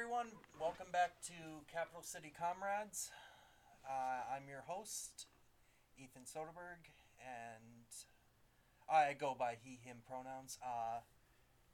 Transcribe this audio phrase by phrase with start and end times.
[0.00, 0.32] everyone.
[0.56, 3.12] Welcome back to Capital City Comrades.
[3.84, 5.28] Uh, I'm your host,
[6.00, 6.88] Ethan Soderberg,
[7.20, 7.84] and
[8.88, 10.56] I go by he, him pronouns.
[10.64, 11.04] Uh,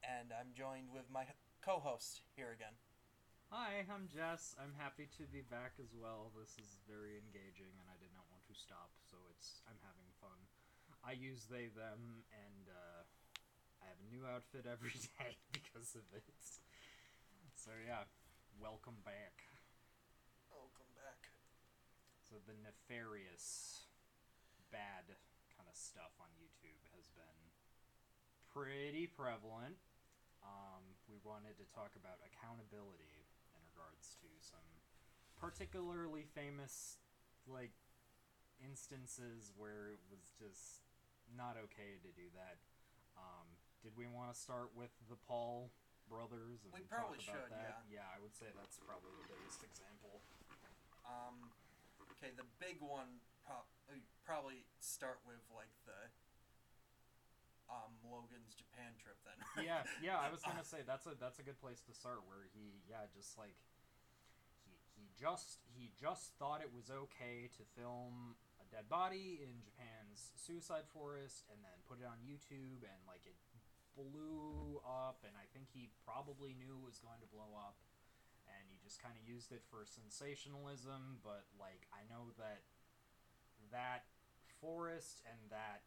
[0.02, 1.22] and I'm joined with my
[1.62, 2.75] co host here again.
[3.54, 4.58] Hi, I'm Jess.
[4.58, 6.34] I'm happy to be back as well.
[6.34, 10.11] This is very engaging, and I did not want to stop, so it's I'm having
[10.18, 10.50] fun.
[11.06, 13.06] I use they them, and uh,
[13.79, 16.27] I have a new outfit every day because of it.
[17.54, 18.06] So yeah,
[18.56, 19.45] welcome back.
[20.48, 21.28] Welcome back.
[22.24, 23.84] So the nefarious,
[24.73, 25.12] bad
[25.52, 27.41] kind of stuff on YouTube has been
[28.48, 29.77] pretty prevalent.
[30.41, 34.65] Um, we wanted to talk about accountability in regards to some
[35.37, 36.96] particularly famous,
[37.45, 37.77] like,
[38.65, 40.88] instances where it was just
[41.37, 42.57] not okay to do that.
[43.20, 43.45] Um,
[43.84, 45.68] did we want to start with the Paul
[46.09, 46.62] brothers?
[46.65, 47.87] And We probably about should, that?
[47.91, 50.23] Yeah, I would say that's probably the biggest example.
[51.07, 51.54] Um,
[52.16, 56.10] okay, the big one pro- uh, probably start with like the
[57.71, 59.38] um, Logan's Japan trip then.
[59.62, 60.18] yeah, yeah.
[60.18, 62.23] I was gonna say that's a that's a good place to start.
[62.27, 63.54] Where he, yeah, just like
[64.66, 69.62] he he just he just thought it was okay to film a dead body in
[69.62, 73.34] Japan's suicide forest and then put it on YouTube and like it
[73.97, 77.81] blew up and I think he probably knew it was going to blow up
[78.47, 82.62] and he just kind of used it for sensationalism but like I know that
[83.72, 84.05] that
[84.61, 85.83] forest and that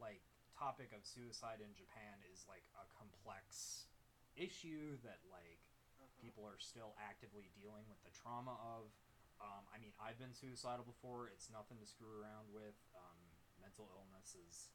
[0.00, 0.24] like
[0.56, 3.86] topic of suicide in Japan is like a complex
[4.34, 5.60] issue that like
[5.98, 6.18] Uh-huh.
[6.22, 8.90] people are still actively dealing with the trauma of.
[9.42, 11.30] Um, I mean, I've been suicidal before.
[11.30, 12.74] It's nothing to screw around with.
[12.94, 13.18] Um,
[13.62, 14.70] mental illness is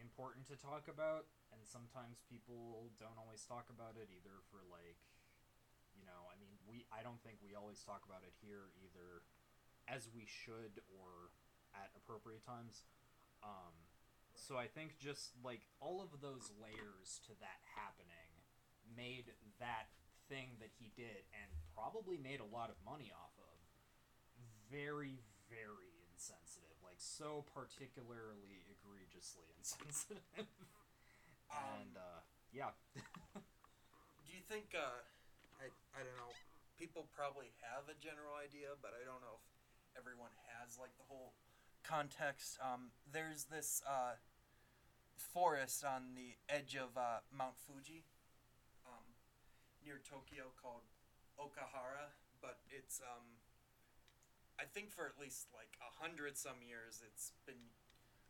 [0.00, 4.98] important to talk about, and sometimes people don't always talk about it either for like,
[5.94, 9.22] you know, I mean, we I don't think we always talk about it here either,
[9.86, 11.30] as we should or
[11.76, 12.82] at appropriate times.
[13.44, 13.76] Um,
[14.34, 18.30] so I think just like all of those layers to that happening
[18.96, 19.92] made that
[20.30, 23.58] thing that he did and probably made a lot of money off of
[24.70, 25.18] very
[25.50, 25.89] very
[27.00, 30.20] so particularly egregiously insensitive
[31.48, 32.20] and uh,
[32.52, 32.76] yeah
[34.30, 35.02] Do you think, uh,
[35.58, 36.30] I, I don't know,
[36.78, 41.08] people probably have a general idea, but I don't know if everyone has, like, the
[41.10, 41.34] whole
[41.82, 42.54] context.
[42.62, 44.22] Um, there's this, uh,
[45.18, 48.06] forest on the edge of, uh, Mount Fuji,
[48.86, 49.18] um,
[49.82, 50.86] near Tokyo called
[51.34, 53.39] Okahara, but it's, um,
[54.60, 57.72] I think for at least, like, a hundred some years, it's been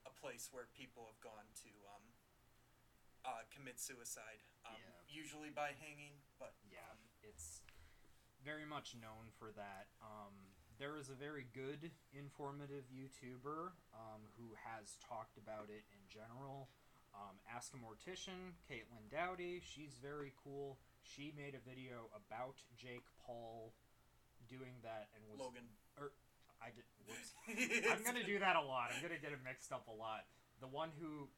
[0.06, 2.06] a place where people have gone to, um,
[3.26, 4.40] uh, commit suicide.
[4.64, 4.94] Um, Yeah.
[5.10, 7.60] Usually by hanging, but yeah um, it's
[8.44, 10.32] very much known for that um,
[10.78, 16.70] there is a very good informative youtuber um, who has talked about it in general
[17.12, 23.04] um, ask a mortician caitlin doughty she's very cool she made a video about jake
[23.26, 23.74] paul
[24.48, 25.68] doing that and was Logan.
[26.00, 26.10] Or
[26.64, 27.36] i did whoops.
[27.92, 28.90] I'm gonna do that a lot.
[28.96, 30.24] I'm gonna get it mixed up a lot.
[30.60, 31.28] The one who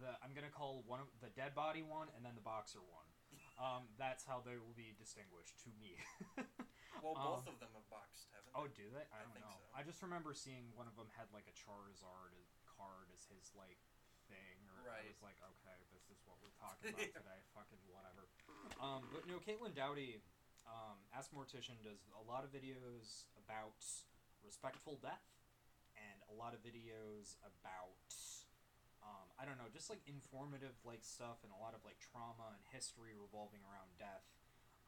[0.00, 3.08] the i'm gonna call one of the dead body one and then the boxer one.
[3.60, 6.00] Um, that's how they will be distinguished to me.
[7.00, 9.00] Well, Um, both of them have boxed, haven't oh do they?
[9.08, 9.56] I I don't think know.
[9.56, 9.72] so.
[9.72, 12.36] i just remember seeing one of them had like a charizard
[12.76, 13.80] card as his like
[14.28, 17.40] thing or i was like okay this is what we're talking about today.
[17.56, 18.28] Fucking whatever.
[18.84, 20.20] Um, but no caitlin doughty
[20.70, 23.82] um, ask mortician does a lot of videos about
[24.46, 25.26] respectful death
[25.98, 27.98] and a lot of videos about
[29.00, 32.52] um, I don't know, just like informative like stuff and a lot of like trauma
[32.52, 34.28] and history revolving around death.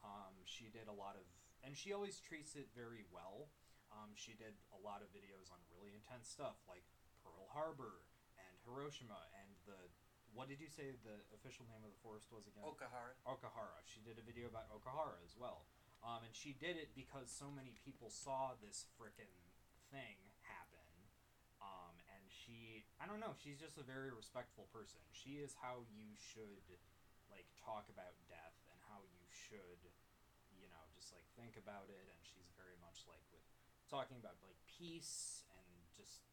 [0.04, 1.24] Um, she did a lot of,
[1.64, 3.48] and she always treats it very well.
[3.92, 6.84] Um, she did a lot of videos on really intense stuff like
[7.24, 8.04] Pearl Harbor
[8.36, 9.80] and Hiroshima and the,
[10.32, 12.64] what did you say the official name of the forest was again?
[12.64, 13.12] Okahara.
[13.28, 13.80] Okahara.
[13.84, 15.68] She did a video about Okahara as well.
[16.02, 19.30] Um, and she did it because so many people saw this frickin'
[19.94, 20.90] thing happen.
[21.62, 24.98] Um, and she, I don't know, she's just a very respectful person.
[25.14, 26.66] She is how you should,
[27.30, 29.78] like, talk about death and how you should,
[30.58, 32.02] you know, just, like, think about it.
[32.10, 33.46] And she's very much, like, with
[33.86, 36.26] talking about, like, peace and just,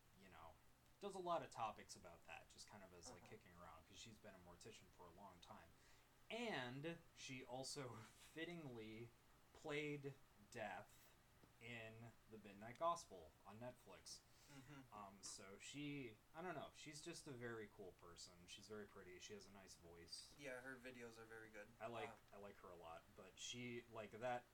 [1.02, 3.32] does a lot of topics about that, just kind of as, like, Uh-huh.
[3.32, 5.72] kicking around, because she's been a mortician for a long time.
[6.30, 7.88] And she also
[8.36, 9.10] fittingly
[9.64, 10.14] played
[10.54, 10.92] death
[11.60, 11.94] in
[12.32, 14.22] the Midnight Gospel on Netflix.
[14.50, 14.82] Mm-hmm.
[14.94, 18.34] Um, so she, I don't know, she's just a very cool person.
[18.48, 19.14] She's very pretty.
[19.22, 20.30] She has a nice voice.
[20.42, 21.70] Yeah, her videos are very good.
[21.78, 24.46] I like Uh, I like her a lot, but she like that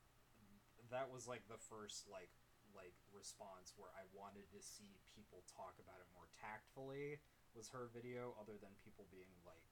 [0.91, 2.29] that was like the first like
[2.75, 7.17] like response where I wanted to see people talk about it more tactfully
[7.55, 9.63] was her video other than people being like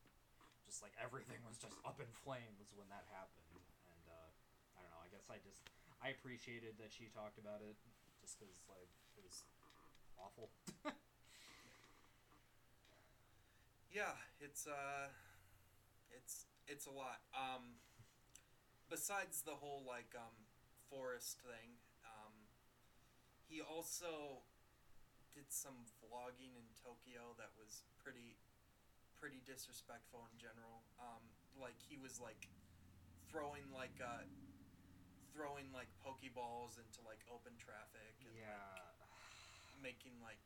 [0.63, 4.29] just like everything was just up in flames when that happened and uh,
[4.75, 5.59] I don't know I guess I just
[5.99, 7.75] I appreciated that she talked about it
[8.23, 8.89] just cuz like
[9.19, 9.43] it was
[10.15, 10.47] awful
[13.93, 15.13] yeah, it's uh,
[16.09, 17.21] it's it's a lot.
[17.37, 17.77] Um,
[18.89, 20.49] besides the whole like um
[20.89, 21.77] forest thing,
[23.53, 24.41] he also
[25.37, 28.41] did some vlogging in Tokyo that was pretty
[29.21, 30.81] pretty disrespectful in general.
[30.97, 31.21] Um,
[31.61, 32.49] like he was like
[33.29, 34.25] throwing like uh
[35.37, 38.57] throwing like pokeballs into like open traffic and yeah
[38.97, 39.13] like
[39.85, 40.41] making like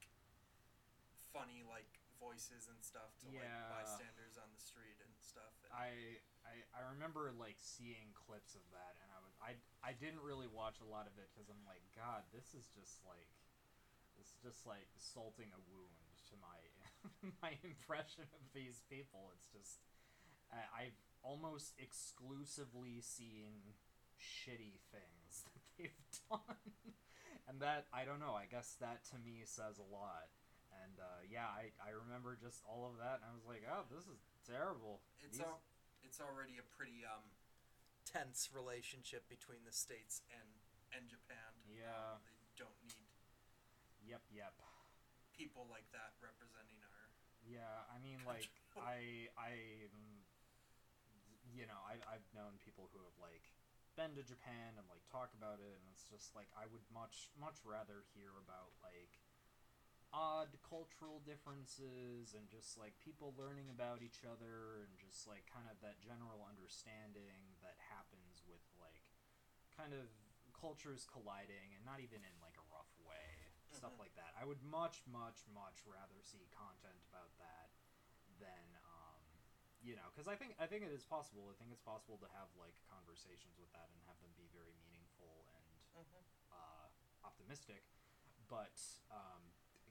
[1.31, 5.53] funny like voices and stuff to like bystanders on the street and stuff.
[5.65, 9.93] And I, I I remember like seeing clips of that, and I was I I
[9.97, 13.29] didn't really watch a lot of it because I'm like, God, this is just like,
[14.17, 16.59] it's just like salting a wound to my
[17.43, 19.31] my impression of these people.
[19.37, 19.81] It's just
[20.51, 23.75] I, I've almost exclusively seen
[24.17, 26.73] shitty things that they've done,
[27.47, 28.33] and that I don't know.
[28.33, 30.29] I guess that to me says a lot.
[30.87, 33.83] And uh, yeah, I, I remember just all of that, and I was like, oh,
[33.91, 35.03] this is terrible.
[35.19, 35.59] it's These- al-
[36.07, 37.27] it's already a pretty um
[38.07, 40.47] tense relationship between the states and
[40.95, 41.51] and Japan.
[41.67, 41.91] Yeah.
[42.15, 43.11] Um, they don't need
[44.07, 44.55] Yep, yep.
[45.35, 47.11] people like that representing our.
[47.43, 48.47] Yeah, I mean, like,
[48.79, 49.91] I, I,
[51.51, 53.51] you know, I, I've known people who have like
[53.99, 57.27] been to Japan and like talk about it, and it's just like I would much,
[57.35, 59.19] much rather hear about like
[60.13, 65.67] odd cultural differences and just like people learning about each other and just like kind
[65.67, 69.03] of that general understanding that happens with like
[69.75, 70.07] kind of
[70.55, 74.01] cultures colliding and not even in like a rough way stuff Mhm.
[74.01, 77.69] like that i would much much much rather see content about that
[78.41, 79.21] than um
[79.83, 82.25] you know because i think i think it is possible i think it's possible to
[82.33, 86.21] have like conversations with that and have them be very meaningful and Mhm.
[86.51, 86.87] uh,
[87.25, 87.83] optimistic,
[88.47, 88.79] but
[89.11, 89.41] um,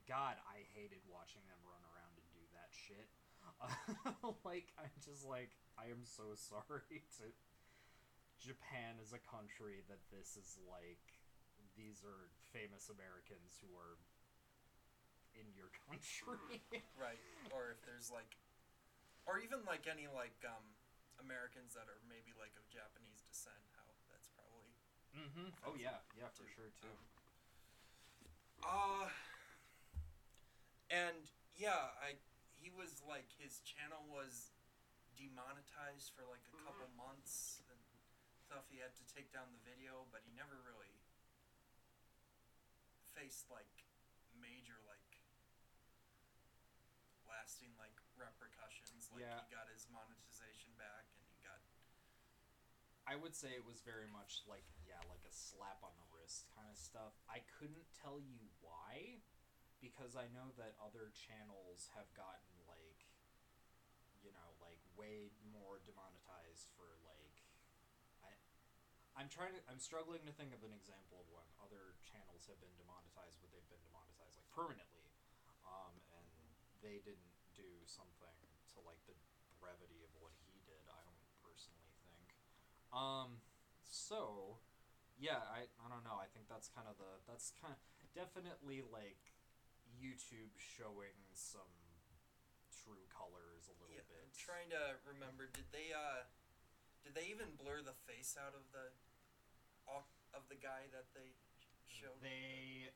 [0.06, 3.10] God, I hated watching them run around and do that shit.
[4.46, 7.26] like I'm just like I am so sorry to
[8.38, 11.02] Japan as a country that this is like
[11.74, 14.00] these are famous Americans who are
[15.36, 16.62] in your country.
[16.96, 17.20] Right.
[17.52, 18.38] Or if there's like,
[19.28, 20.64] or even like any like um
[21.20, 23.60] Americans that are maybe like of Japanese descent.
[23.76, 24.70] How that's probably.
[25.12, 25.48] mm-hmm.
[25.66, 26.94] Oh yeah, yeah for sure too.
[28.64, 29.06] Uh,
[30.90, 32.18] and yeah, I
[32.60, 34.52] he was like his channel was
[35.16, 36.66] demonetized for like a mm-hmm.
[36.68, 37.80] couple months and
[38.44, 38.68] stuff.
[38.70, 40.92] He had to take down the video, but he never really
[43.16, 43.70] faced like
[44.36, 45.02] major like
[47.24, 49.08] lasting like repercussions.
[49.10, 49.40] Like Yeah.
[49.42, 51.60] he got his monetization back and he got
[53.06, 56.50] I would say it was very much like yeah, like a slap on the wrist
[56.54, 57.16] kind of stuff.
[57.26, 59.22] I couldn't tell you why
[59.86, 63.06] because I know that other channels have gotten like
[64.18, 67.38] you know, like way more demonetized for like
[68.26, 68.34] I
[69.14, 72.58] I'm trying to I'm struggling to think of an example of when other channels have
[72.58, 75.06] been demonetized but they've been demonetized like permanently.
[75.62, 76.26] Um and
[76.82, 78.36] they didn't do something
[78.74, 79.14] to like the
[79.62, 82.28] brevity of what he did, I don't personally think.
[82.92, 83.40] Um,
[83.82, 84.60] so,
[85.16, 86.20] yeah, I, I don't know.
[86.20, 87.80] I think that's kind of the that's kind of
[88.12, 89.35] definitely like
[89.98, 91.70] YouTube showing some
[92.70, 94.20] true colors a little yeah, bit.
[94.22, 95.48] I'm trying to remember.
[95.50, 96.28] Did they uh,
[97.02, 98.92] did they even blur the face out of the,
[99.88, 102.18] off of the guy that they sh- showed?
[102.20, 102.90] They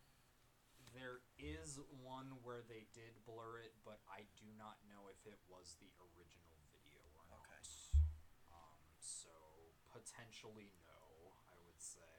[0.95, 5.39] there is one where they did blur it, but I do not know if it
[5.47, 7.47] was the original video or not.
[7.47, 7.63] Okay.
[8.51, 9.31] Um, so
[9.95, 12.15] potentially no, I would say,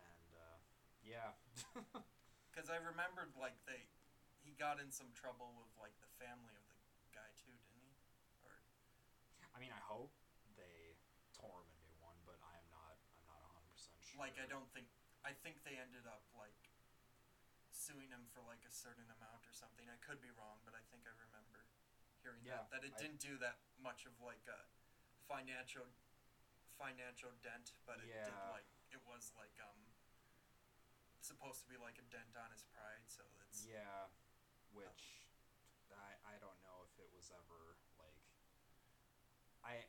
[0.00, 0.58] and uh,
[1.04, 1.36] yeah.
[2.50, 3.99] Because I remembered like they, he
[4.60, 6.68] got in some trouble with like the family of
[7.00, 7.96] the guy too, didn't he?
[8.44, 8.52] Or
[9.56, 10.12] I mean, I hope
[10.52, 11.00] they
[11.32, 13.00] tore him a new one, but I am not.
[13.16, 14.20] I'm not hundred percent sure.
[14.20, 14.84] like I don't think
[15.24, 16.60] I think they ended up like
[17.72, 19.88] suing him for like a certain amount or something.
[19.88, 21.64] I could be wrong, but I think I remember
[22.20, 24.68] hearing Yeah, that that it I- didn't do that much of like a
[25.24, 25.88] financial
[26.76, 29.96] financial dent, but it did like it was like um
[31.24, 34.08] supposed to be like a dent on his pride, so it's Yeah,
[34.72, 35.26] which
[35.92, 38.18] I I don't know if it was ever like
[39.64, 39.84] I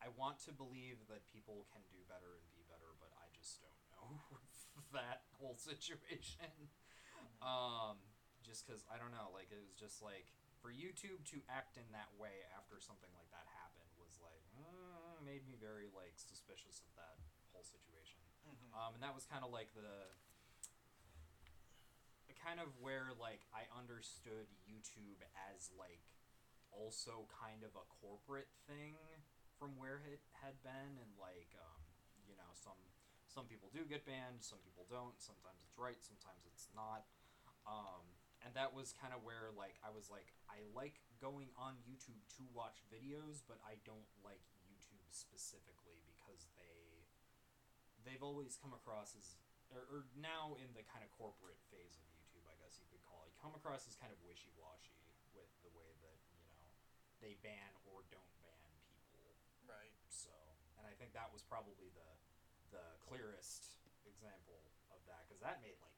[0.00, 3.60] I want to believe that people can do better and be better, but I just
[3.60, 4.40] don't know
[4.96, 6.48] that whole situation.
[7.44, 8.00] Um,
[8.40, 10.32] just because I don't know, like it was just like
[10.64, 15.20] for YouTube to act in that way after something like that happened was like uh,
[15.24, 17.16] made me very like suspicious of that
[17.52, 18.20] whole situation.
[18.48, 18.72] Mhm.
[18.72, 20.08] Um, and that was kind of like the
[22.38, 25.18] kind of where like I understood YouTube
[25.50, 26.04] as like
[26.70, 28.94] also kind of a corporate thing
[29.58, 31.82] from where it had been and like um,
[32.24, 32.78] you know some
[33.26, 37.06] some people do get banned some people don't sometimes it's right sometimes it's not.
[37.68, 41.76] Um, and that was kind of where like I was like I like going on
[41.84, 47.04] YouTube to watch videos but I don't like YouTube specifically because they
[48.00, 49.36] they've always come across as
[49.70, 53.02] or, or now in the kind of corporate phase of YouTube, I guess you could
[53.06, 55.00] call it, come across as kind of wishy washy
[55.32, 56.60] with the way that you know
[57.24, 59.34] they ban or don't ban people.
[59.64, 59.96] right.
[60.08, 60.32] So,
[60.76, 62.10] and I think that was probably the
[62.70, 64.60] the clearest example
[64.92, 65.96] of that because that made like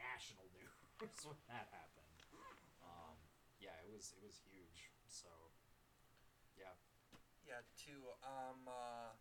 [0.00, 2.18] national news when that happened.
[2.80, 3.16] Um,
[3.60, 4.88] yeah, it was it was huge.
[5.08, 5.28] So,
[6.56, 6.72] yeah,
[7.44, 7.94] Yeah, to
[8.24, 9.12] um uh,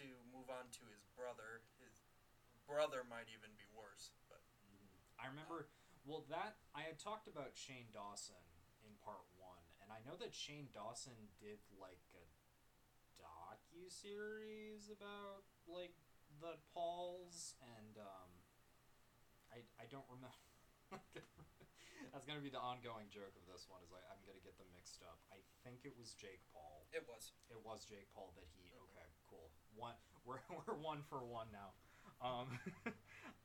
[0.00, 1.62] to move on to his brother.
[2.64, 4.40] Brother might even be worse, but
[5.20, 5.68] I remember.
[6.04, 8.40] Well, that I had talked about Shane Dawson
[8.84, 12.24] in part one, and I know that Shane Dawson did like a
[13.16, 15.96] docu series about like
[16.44, 18.30] the Pauls, and um,
[19.52, 20.36] I I don't remember.
[22.12, 23.80] That's gonna be the ongoing joke of this one.
[23.82, 25.18] Is like I'm gonna get them mixed up.
[25.32, 26.86] I think it was Jake Paul.
[26.92, 27.32] it was.
[27.48, 28.70] It was Jake Paul that he.
[28.92, 29.50] Okay, cool.
[29.74, 29.96] One.
[30.24, 31.76] We're we're one for one now.
[32.22, 32.58] Um,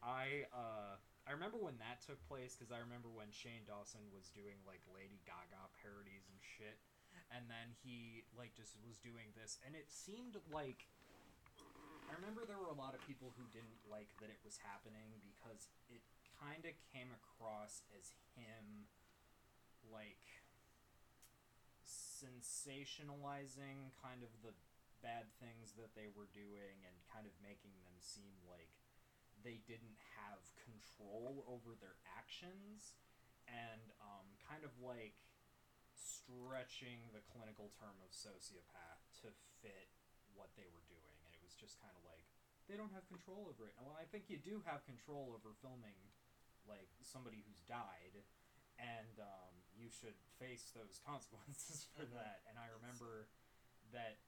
[0.04, 0.98] I uh
[1.28, 4.82] I remember when that took place because I remember when Shane Dawson was doing like
[4.90, 6.82] Lady Gaga parodies and shit,
[7.30, 10.90] and then he like just was doing this, and it seemed like.
[12.10, 15.22] I remember there were a lot of people who didn't like that it was happening
[15.22, 16.02] because it
[16.42, 18.90] kind of came across as him
[19.94, 20.26] like
[21.86, 24.58] sensationalizing kind of the
[25.00, 28.72] bad things that they were doing and kind of making them seem like
[29.44, 33.00] they didn't have control over their actions
[33.48, 35.16] and um, kind of like
[35.96, 39.32] stretching the clinical term of sociopath to
[39.64, 39.90] fit
[40.36, 41.16] what they were doing.
[41.26, 42.28] And it was just kind of like
[42.70, 43.74] they don't have control over it.
[43.82, 45.98] And well i think you do have control over filming
[46.70, 48.22] like somebody who's died
[48.78, 52.46] and um, you should face those consequences for that.
[52.46, 53.28] And i remember
[53.92, 54.22] that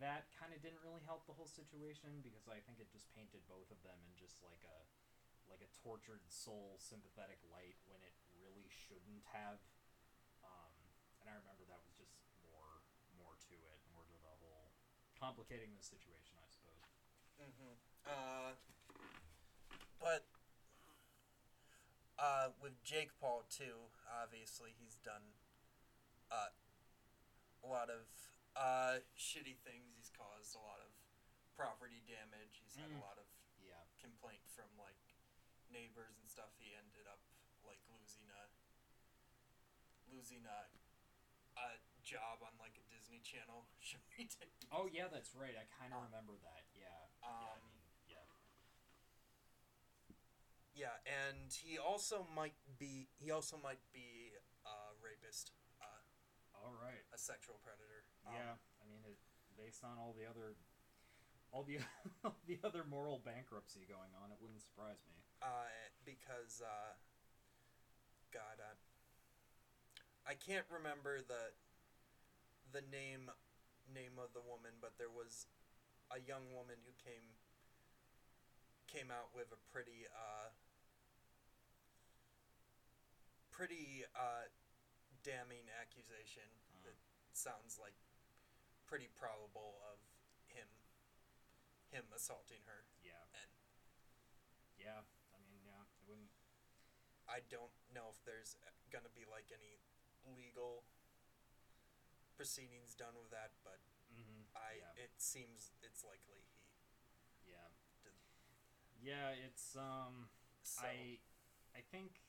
[0.00, 3.40] that kind of didn't really help the whole situation because I think it just painted
[3.48, 4.78] both of them in just like a
[5.46, 9.62] like a tortured soul sympathetic light when it really shouldn't have.
[10.42, 10.74] Um,
[11.22, 12.82] and I remember that was just more
[13.16, 14.74] more to it, more to the whole
[15.16, 16.84] complicating the situation, I suppose.
[17.40, 17.74] Mm-hmm.
[18.04, 18.52] Uh,
[20.02, 20.28] but
[22.18, 25.36] uh, with Jake Paul too, obviously he's done
[26.28, 26.52] uh,
[27.64, 28.04] a lot of
[28.56, 29.92] uh, shitty things.
[29.94, 30.90] He's caused a lot of
[31.54, 32.56] property damage.
[32.64, 33.00] He's had Mm.
[33.00, 33.26] a lot of
[33.60, 33.84] Yeah.
[34.00, 34.96] complaint from like
[35.68, 36.50] neighbors and stuff.
[36.56, 37.20] He ended up
[37.64, 38.48] like losing a
[40.08, 40.60] losing a,
[41.58, 41.68] a
[42.02, 43.98] job on like a Disney Channel show.
[44.70, 45.56] Oh yeah, that's right.
[45.56, 46.64] I kind of Um, remember that.
[46.72, 47.08] Yeah.
[47.22, 47.28] yeah.
[47.28, 48.24] I Um, mean, yeah.
[50.74, 54.36] Yeah, and he also might be he also might be
[54.66, 56.04] a rapist, uh,
[56.54, 57.02] All right.
[57.12, 58.04] a sexual predator.
[58.26, 59.18] Um, Yeah, I mean, it,
[59.56, 60.56] based on all the other,
[61.52, 61.78] all the
[62.24, 65.14] all the other moral bankruptcy going on, it wouldn't surprise me.
[65.42, 65.70] Uh,
[66.04, 66.92] because uh,
[68.32, 68.76] God, uh,
[70.26, 71.54] I can't remember the
[72.72, 73.30] the name
[73.86, 75.46] name of the woman, but there was
[76.10, 77.38] a young woman who came
[78.90, 80.50] came out with a pretty uh,
[83.50, 84.46] pretty uh,
[85.22, 86.84] damning accusation Uh.
[86.84, 86.98] that
[87.32, 87.94] sounds like
[88.86, 89.98] pretty probable of
[90.48, 90.68] him
[91.90, 93.50] him assaulting her Yeah, and
[94.78, 95.02] yeah.
[95.34, 96.30] I mean, yeah, it wouldn't.
[97.26, 98.54] I don't know if there's
[98.90, 99.82] gonna be like any
[100.38, 100.86] legal
[102.36, 103.80] proceedings done with that, but
[104.16, 104.46] Mm-hmm.
[104.56, 107.50] I yeah, it seems it's likely he.
[107.52, 107.68] yeah,
[108.06, 108.22] did-
[109.02, 109.34] yeah.
[109.34, 110.30] It's um.
[110.62, 111.18] So, I,
[111.78, 112.22] I think,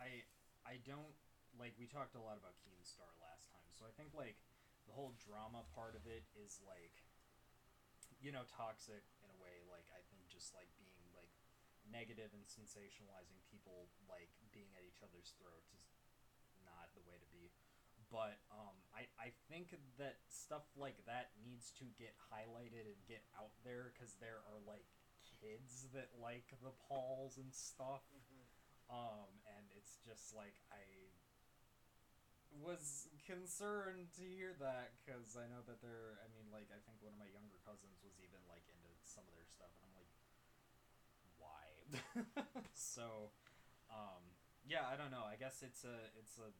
[0.00, 0.26] I,
[0.66, 1.14] I don't
[1.58, 1.74] like.
[1.78, 4.38] We talked a lot about Keemstar last time, so I think like
[4.86, 7.04] the whole drama part of it is like
[8.22, 9.62] you know toxic in a way.
[9.68, 11.30] Like I think just like being like
[11.86, 15.86] negative and sensationalizing people like being at each other's throats is
[16.64, 17.52] not the way to be.
[18.06, 23.26] But um, I I think that stuff like that needs to get highlighted and get
[23.34, 24.86] out there because there are like
[25.42, 28.06] kids that like the Pauls and stuff.
[28.86, 31.10] Um, and it's just like I
[32.62, 36.20] was concerned to hear that because I know that they're.
[36.22, 39.26] I mean, like I think one of my younger cousins was even like into some
[39.26, 40.12] of their stuff, and I'm like,
[41.40, 41.66] why?
[42.74, 43.34] so,
[43.90, 44.22] um,
[44.66, 45.26] yeah, I don't know.
[45.26, 46.50] I guess it's a it's a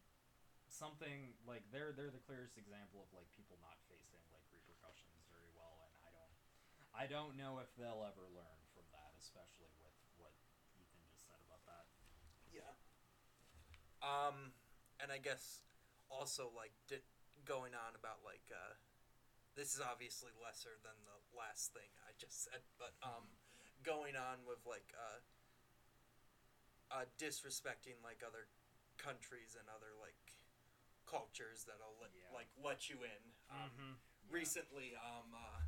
[0.71, 5.51] something like they're they're the clearest example of like people not facing like repercussions very
[5.55, 6.35] well, and I don't
[6.95, 10.35] I don't know if they'll ever learn from that, especially with what
[10.75, 11.85] Ethan just said about that.
[12.51, 12.73] Yeah.
[14.03, 14.55] Um,
[15.03, 15.66] and I guess
[16.11, 17.05] also like di-
[17.45, 18.75] going on about like uh,
[19.55, 23.25] this is obviously lesser than the last thing I just said, but um,
[23.83, 25.21] going on with like uh,
[26.93, 28.49] uh, disrespecting like other
[28.99, 30.17] countries and other like
[31.07, 32.31] cultures that'll let Yeah.
[32.35, 33.23] like let you in.
[33.51, 33.97] Um, Mhm.
[34.29, 35.61] recently um uh,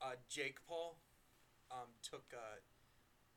[0.00, 0.98] uh Jake Paul
[1.70, 2.60] um took a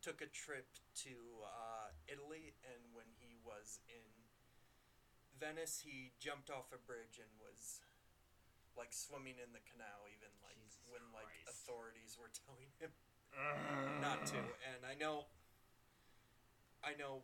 [0.02, 0.68] took a trip
[1.04, 4.17] to uh Italy and when he was in
[5.40, 7.82] Venice he jumped off a bridge and was
[8.78, 11.50] like swimming in the canal even like Jesus when like Christ.
[11.66, 12.92] authorities were telling him
[14.02, 14.38] not to
[14.74, 15.26] and I know
[16.86, 17.22] I know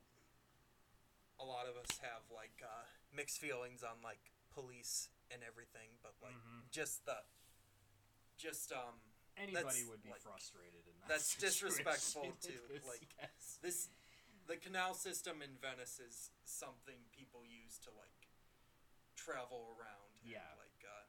[1.41, 4.21] a lot of us have like uh, mixed feelings on like
[4.53, 6.69] police and everything but like Mhm.
[6.69, 7.17] just the
[8.37, 8.97] just um
[9.37, 11.09] Anybody would be like- frustrated in that.
[11.09, 13.57] that's disrespectful situation, to, because, like, yes.
[13.65, 13.89] this
[14.47, 18.27] the canal system in Venice is something people use to like
[19.15, 20.47] travel around and Yeah.
[20.59, 21.05] like uh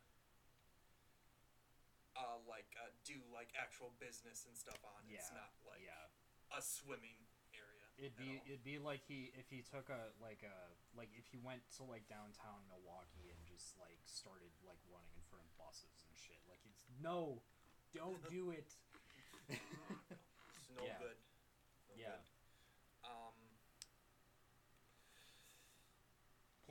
[2.15, 5.19] uh like uh, do like actual business and stuff on Yeah.
[5.19, 6.07] it's not like yeah.
[6.55, 7.19] a swimming
[7.51, 10.57] area It'd be it'd be like he if he took a like a
[10.95, 15.23] like if he went to like downtown Milwaukee and just like started like running in
[15.27, 16.39] front of buses and shit.
[16.47, 17.43] Like it's no,
[17.95, 18.71] don't do it.
[19.51, 20.99] it's no yeah.
[21.03, 21.19] good
[21.91, 22.19] No yeah.
[22.19, 22.27] good.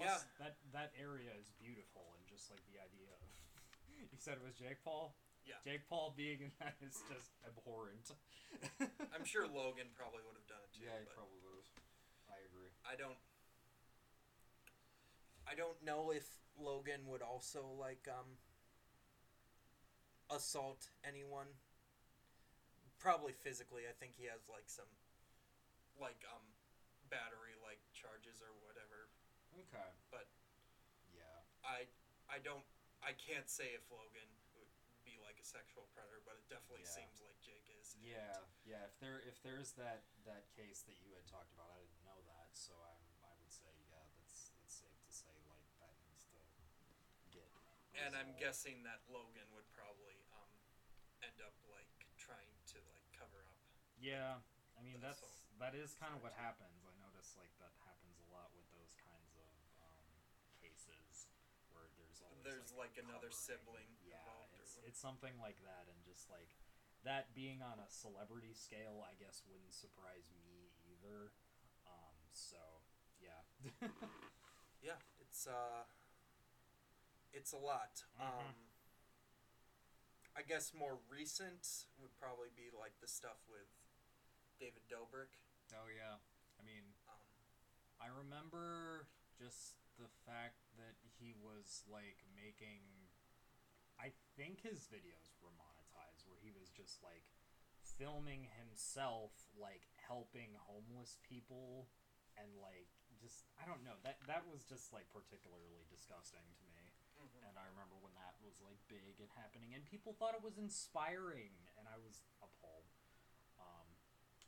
[0.03, 0.43] Plus, Yeah.
[0.43, 3.23] that that area is beautiful, and just like the idea of
[4.11, 5.15] you said it was Jake Paul.
[5.47, 5.59] Yeah.
[5.63, 8.11] Jake Paul being in that is just abhorrent.
[9.15, 11.67] I'm sure Logan probably would have done it too Yeah, he probably would have.
[12.31, 12.71] I agree.
[12.87, 13.19] I don't.
[15.43, 16.23] I don't know if
[16.55, 18.39] Logan would also like um
[20.31, 21.47] assault anyone.
[22.99, 23.83] Probably physically.
[23.83, 24.87] I think he has like some
[25.99, 26.43] like um
[27.11, 29.11] battery like charges or whatever.
[29.73, 29.89] Okay.
[30.13, 30.29] But-
[31.09, 31.89] yeah, I
[32.29, 32.65] I don't
[33.01, 34.69] I can't say if Logan would
[35.03, 36.95] be like a sexual predator, but it definitely Yeah.
[37.01, 37.93] seems like Jake is.
[37.97, 38.37] and- yeah,
[38.69, 38.85] yeah.
[38.85, 42.21] If there if there's that that case that you had talked about, I didn't know
[42.21, 46.25] that, so I'm I would say yeah, that's that's safe to say like that needs
[46.29, 46.37] to
[47.33, 47.49] get.
[47.97, 50.53] And I'm guessing that Logan would probably um
[51.25, 53.57] end up like trying to like cover up.
[53.97, 54.39] Yeah,
[54.77, 56.81] I mean That's that's that is kind of what happens.
[56.85, 59.47] I noticed like that happens a lot with those kinds of
[59.85, 60.07] um,
[60.59, 61.27] cases
[61.71, 61.87] where
[62.43, 64.19] there's There's like another sibling Yeah,
[64.61, 66.55] it's it's something like that, and just like
[67.03, 71.31] that being on a celebrity scale, I guess wouldn't surprise me either.
[71.87, 72.59] Um, so
[73.19, 73.43] yeah,
[74.83, 75.87] Yeah, it's uh
[77.31, 78.03] it's a lot.
[78.19, 78.23] Mhm.
[78.27, 78.55] Um
[80.35, 83.69] I guess more recent would probably be like the stuff with
[84.59, 85.31] David Dobrik.
[85.75, 86.17] oh yeah.
[86.59, 87.31] I mean, Um
[88.01, 89.07] I remember
[89.39, 92.83] just the fact that he was like making
[93.95, 97.23] I think his videos were monetized where he was just like
[97.79, 101.87] filming himself like helping homeless people
[102.35, 106.91] and like just I don't know that that was just like particularly disgusting to me
[107.47, 110.59] and I remember when that was like big and happening and people thought it was
[110.59, 112.91] inspiring and I was appalled
[113.55, 113.87] um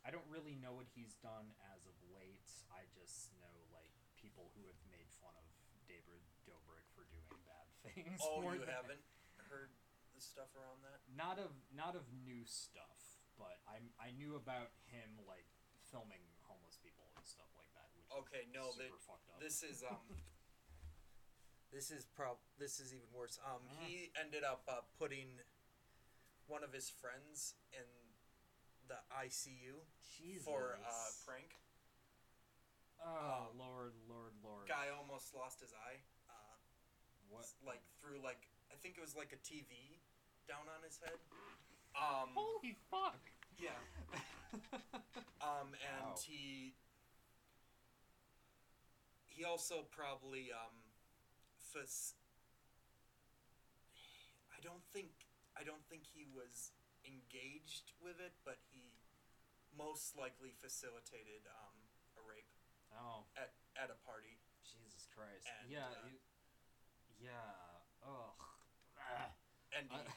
[0.04, 2.46] I don't really know what he's done as of late.
[2.70, 5.46] I just know like people who have made fun of
[5.90, 8.20] David Dobrik for doing bad things.
[8.22, 9.02] Oh, you than- haven't
[9.50, 9.70] heard
[10.14, 11.00] the stuff around that?
[11.14, 15.46] Not of not of new stuff, but I I knew about him like
[15.92, 17.88] filming homeless people and stuff like that.
[17.94, 19.38] Which Okay, no, super that- fucked up.
[19.40, 20.00] This is um
[21.72, 23.38] This is prob this is even worse.
[23.44, 23.84] Um Mm.
[23.84, 25.40] he ended up uh, putting
[26.46, 27.84] one of his friends in
[28.88, 29.82] the ICU
[30.16, 30.44] Jesus.
[30.46, 31.56] for uh prank.
[33.04, 34.66] Oh um, Lord, Lord, Lord.
[34.68, 36.00] Guy almost lost his eye.
[37.30, 37.46] What?
[37.66, 39.98] like through like I think it was like a TV
[40.48, 41.18] down on his head.
[41.96, 43.20] Um, Holy fuck!
[43.58, 43.78] yeah.
[45.42, 46.18] Um, and Wow.
[46.26, 46.74] he
[49.26, 50.74] he also probably um,
[51.60, 52.16] fac-
[54.50, 55.12] I don't think
[55.54, 56.72] I don't think he was
[57.04, 58.96] engaged with it, but he
[59.76, 61.76] most likely facilitated um,
[62.16, 62.48] a rape
[62.96, 64.40] oh, at, at a party.
[64.64, 65.46] Jesus Christ.
[65.62, 66.25] And, yeah, uh, it-
[67.20, 67.52] yeah.
[68.04, 68.34] Ugh.
[69.76, 70.12] And he I-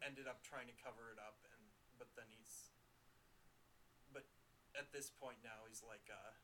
[0.06, 1.62] ended up trying to cover it up, and
[2.00, 2.72] but then he's
[4.10, 4.24] but
[4.74, 6.34] at this point now he's like uh,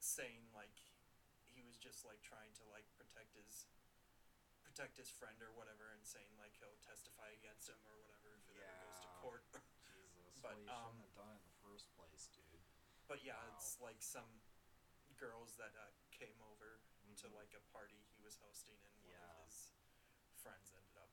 [0.00, 0.74] saying like
[1.50, 3.68] he was just like trying to like protect his
[4.64, 8.44] protect his friend or whatever, and saying like he'll testify against him or whatever if
[8.50, 9.20] it ever goes to Yeah.
[9.22, 9.44] court.
[9.94, 12.64] Jesus, But, well, you um, shouldn't have done it in the first place, dude.
[13.06, 13.52] but yeah, Wow.
[13.54, 14.26] it's like some
[15.20, 16.63] girls that uh, came over
[17.24, 19.40] to like a party he was hosting, and one Yeah.
[19.40, 19.72] of his
[20.44, 21.10] friends ended up.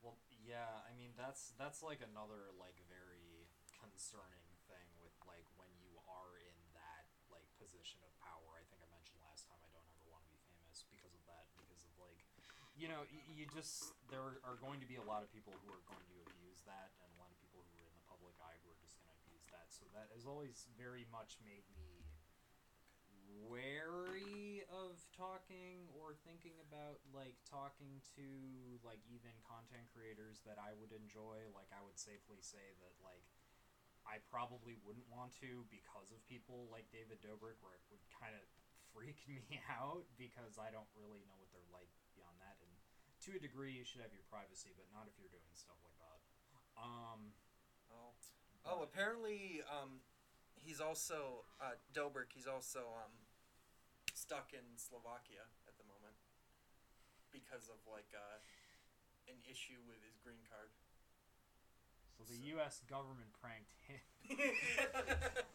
[0.00, 5.68] Well, yeah, I mean that's that's like another like very concerning thing with like when
[5.76, 8.56] you are in that like position of power.
[8.56, 11.20] I think I mentioned last time I don't ever want to be famous because of
[11.28, 12.16] that because of like
[12.72, 15.68] you know y- you just there are going to be a lot of people who
[15.68, 18.32] are going to abuse that and a lot of people who are in the public
[18.40, 19.68] eye who are just going to abuse that.
[19.68, 21.89] So that has always very much made me
[23.46, 28.26] wary of talking or thinking about like talking to
[28.82, 31.46] like even content creators that I would enjoy.
[31.54, 33.26] Like I would safely say that like
[34.08, 38.34] I probably wouldn't want to because of people like David Dobrik, where it would kind
[38.34, 38.42] of
[38.90, 42.58] freak me out because I don't really know what they're like beyond that.
[42.64, 42.72] And
[43.28, 45.96] to a degree, you should have your privacy, but not if you're doing stuff like
[46.00, 46.18] that.
[46.80, 47.36] Um,
[47.90, 48.14] Oh,
[48.64, 49.98] oh, apparently, um,
[50.62, 52.32] he's also uh, Dobrik.
[52.34, 53.12] He's also um,
[54.14, 56.16] stuck in Slovakia at the moment
[57.32, 58.38] because of like uh,
[59.28, 60.70] an issue with his green card.
[62.16, 62.82] so the So- U.S.
[62.88, 64.00] government pranked him.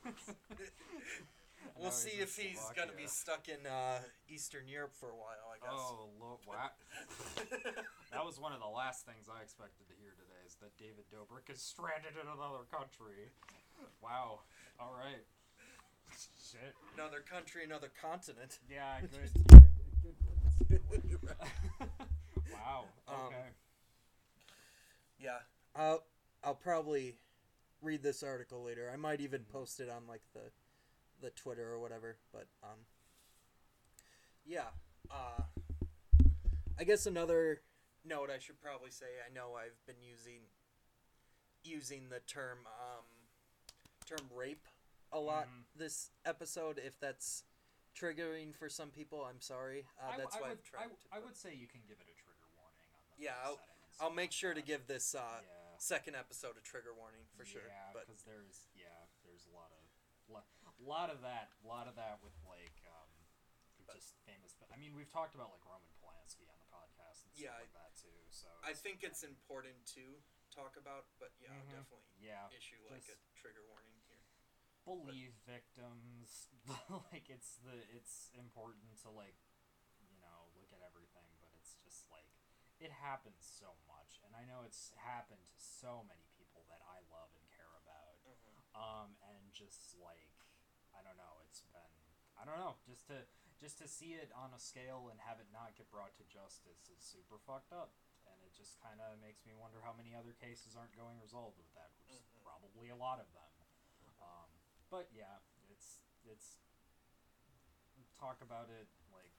[1.76, 5.50] We'll see if he's gonna be stuck in uh, Eastern Europe for a while.
[5.52, 5.74] I guess.
[5.76, 6.72] Oh, lo- wow.
[8.14, 11.04] That was one of the last things I expected to hear today is that David
[11.12, 13.28] Dobrik is stranded in another country.
[14.00, 14.48] Wow.
[14.80, 15.24] All right.
[16.52, 16.74] Shit.
[16.96, 18.60] another country, another continent.
[18.70, 19.32] Yeah, good.
[22.54, 22.86] wow.
[23.08, 23.46] Um, Okay.
[25.20, 25.40] Yeah,
[25.76, 26.04] I'll
[26.44, 27.16] I'll probably
[27.82, 28.90] read this article later.
[28.94, 30.52] I might even post it on like the
[31.22, 32.18] the Twitter or whatever.
[32.32, 32.80] But um,
[34.46, 34.68] yeah.
[35.10, 35.44] Uh,
[36.80, 37.62] I guess another
[38.04, 39.06] note I should probably say.
[39.26, 40.42] I know I've been using
[41.64, 43.06] using the term um,
[44.06, 44.66] term rape
[45.12, 45.64] a lot Mhm.
[45.76, 46.78] this episode.
[46.80, 47.44] If that's
[47.96, 49.88] triggering for some people, I'm sorry.
[50.02, 50.96] Uh, I, that's I why would, I've tried I, to.
[51.14, 53.58] I would say you can give it a trigger warning on the Yeah, and
[54.02, 55.78] I'll make sure to give this uh, yeah.
[55.78, 57.64] second episode a trigger warning for sure.
[57.68, 59.84] Yeah, But because there's yeah, there's a lot of
[60.28, 60.50] lo-
[60.84, 63.08] lot of that, a lot of that with like um,
[63.88, 64.52] But- just famous.
[64.60, 67.56] But I mean, we've talked about like Roman Polanski on the podcast and stuff Yeah,
[67.56, 68.20] like that too.
[68.32, 70.20] So I think it's important to
[70.56, 71.06] talk about.
[71.20, 71.84] But yeah, Mhm.
[71.84, 72.48] definitely yeah.
[72.56, 74.24] issue like a trigger warning here.
[74.88, 76.48] Believe victims,
[77.12, 79.38] like it's the it's important to like
[80.00, 82.30] you know look at everything, but it's just like
[82.80, 87.02] it happens so much, and I know it's happened to so many people that I
[87.12, 88.16] love and care about.
[88.76, 90.36] um and just like
[90.92, 91.96] i don't know it's been
[92.36, 93.24] i don't know just to
[93.56, 96.84] just to see it on a scale and have it not get brought to justice
[96.92, 97.96] is super fucked up
[98.56, 101.92] just kind of makes me wonder how many other cases aren't going resolved with that
[102.00, 102.44] which is Mhm.
[102.44, 103.54] probably a lot of them
[104.20, 104.50] um
[104.90, 105.38] but yeah
[105.70, 106.58] it's it's
[108.16, 109.36] talk about it like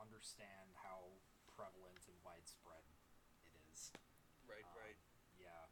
[0.00, 2.84] understand how prevalent and widespread
[3.44, 3.92] it is
[4.48, 4.96] Right, Um, right.
[5.38, 5.68] yeah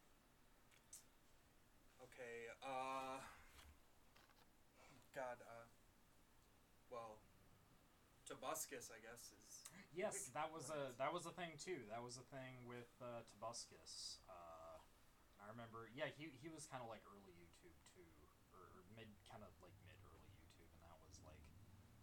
[2.02, 2.48] Okay.
[2.62, 3.20] Uh.
[5.14, 5.40] God.
[5.42, 5.64] Uh.
[6.90, 7.18] Well,
[8.28, 9.55] Tobuscus, I guess, is.
[9.96, 11.88] Yes, that was a that was a thing too.
[11.88, 14.20] That was a thing with uh, Tobuscus.
[14.28, 14.76] Uh,
[15.40, 18.04] I remember, yeah, he he was kind of like early YouTube too,
[18.52, 21.40] or, mid, kind of like mid early YouTube, and that was like,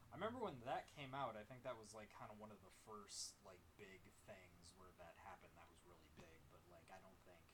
[0.10, 1.38] I remember when that came out.
[1.38, 4.89] I think that was like kind of one of the first like big things where
[4.97, 5.53] that happened.
[5.53, 7.45] That was really big, but like I don't think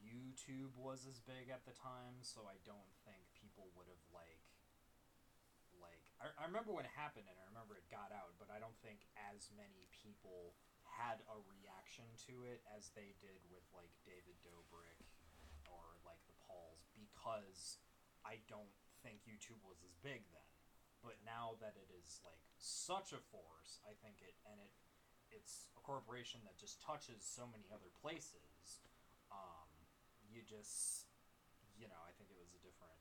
[0.00, 4.51] YouTube was as big at the time, so I don't think people would have like
[6.22, 8.78] I, I remember when it happened and I remember it got out, but I don't
[8.78, 10.54] think as many people
[10.86, 15.02] had a reaction to it as they did with like David Dobrik
[15.66, 17.82] or like the Pauls because
[18.22, 18.70] I don't
[19.02, 20.46] think YouTube was as big then.
[21.02, 24.70] But now that it is like such a force, I think it and it
[25.34, 28.84] it's a corporation that just touches so many other places.
[29.32, 29.66] Um,
[30.28, 31.08] you just,
[31.74, 33.00] you know, I think it was a different.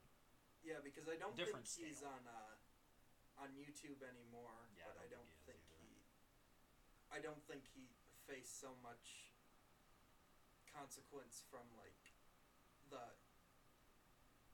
[0.63, 2.55] Yeah, because I don't think he's on uh,
[3.41, 4.69] on YouTube anymore.
[4.75, 6.01] Yeah, but I I don't don't think think he is he.
[7.10, 7.91] I don't think he
[8.25, 9.34] faced so much
[10.71, 12.13] consequence from like
[12.89, 13.13] the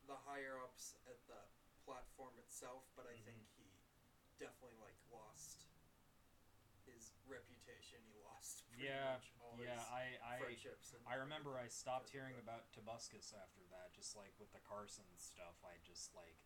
[0.05, 1.43] the higher ups at the
[1.83, 3.23] platform itself, but I Mhm.
[3.23, 3.83] think he
[4.39, 5.65] definitely like lost
[6.85, 7.99] his reputation.
[8.07, 10.37] He lost pretty Yeah, much all Yeah, his I, I.
[10.93, 15.05] And I remember I stopped hearing about Tobuscus after that, just like with the Carson
[15.17, 15.55] stuff.
[15.63, 16.37] I just like,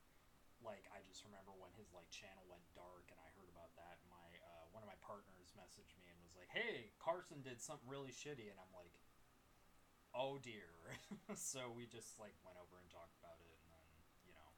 [0.62, 4.02] like I just remember when his like channel went dark, and I heard about that.
[4.02, 7.62] And My uh, one of my partners messaged me and was like, "Hey, Carson did
[7.62, 8.94] something really shitty," and I'm like,
[10.14, 10.98] "Oh dear."
[11.38, 13.90] so we just like went over and talked about it, and then
[14.26, 14.50] you know,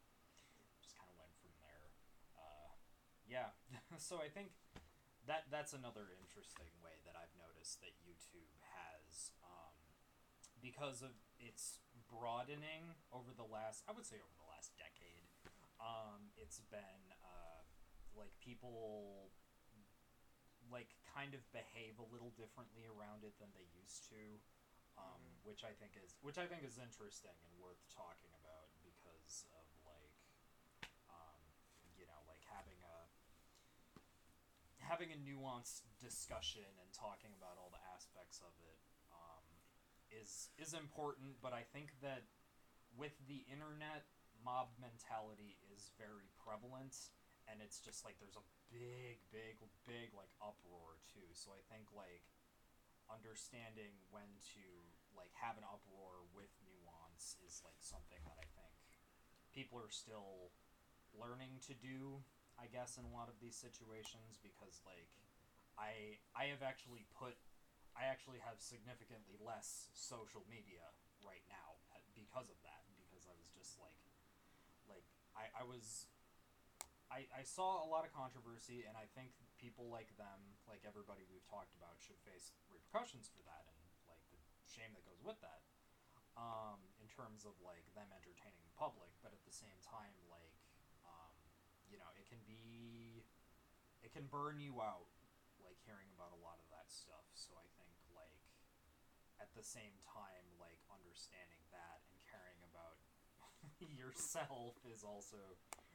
[0.84, 1.88] just kind of went from there.
[2.36, 2.72] Uh,
[3.26, 3.56] yeah.
[3.98, 4.54] so I think
[5.28, 9.76] that that's another interesting way that I've noticed that YouTube has, um,
[10.60, 11.80] because of its
[12.12, 15.23] broadening over the last, I would say over the last decade.
[15.84, 17.60] Um, it's been uh,
[18.16, 19.28] like people
[20.72, 24.40] like kind of behave a little differently around it than they used to,
[24.96, 25.44] um, Mhm.
[25.44, 29.68] which I think is which I think is interesting and worth talking about because of
[29.84, 30.16] like,
[31.12, 31.42] um,
[32.00, 33.10] you know, like having a
[34.80, 38.80] having a nuanced discussion and talking about all the aspects of it
[39.12, 39.44] um,
[40.12, 41.42] is is important.
[41.42, 42.24] But I think that
[42.96, 44.06] with the internet,
[44.44, 47.10] mob mentality is very prevalent,
[47.50, 49.58] and it's just like there's a big, big,
[49.90, 51.26] big like uproar too.
[51.34, 52.24] So I think like
[53.12, 54.66] understanding when to
[55.18, 58.74] like have an uproar with nuance is like something that I think
[59.52, 60.56] people are still
[61.14, 62.24] learning to do
[62.58, 65.10] I guess in a lot of these situations because like
[65.78, 67.38] I I have actually put
[67.98, 70.86] I actually have significantly less social media
[71.22, 71.78] right now
[72.14, 73.98] because of that because I was just like
[74.86, 76.08] like I, I was
[77.14, 81.22] I, I saw a lot of controversy and I think people like them like everybody
[81.30, 83.78] we've talked about should face repercussions for that and
[84.10, 85.62] like the shame that goes with that
[86.34, 90.58] um, in terms of like them entertaining the public but at the same time like
[91.06, 91.34] um,
[91.86, 93.22] you know it can be
[94.02, 95.14] it can burn you out
[95.62, 97.24] like hearing about a lot of that stuff.
[97.38, 98.42] So i think like
[99.38, 102.02] at the same time like understanding that
[104.02, 105.40] yourself is also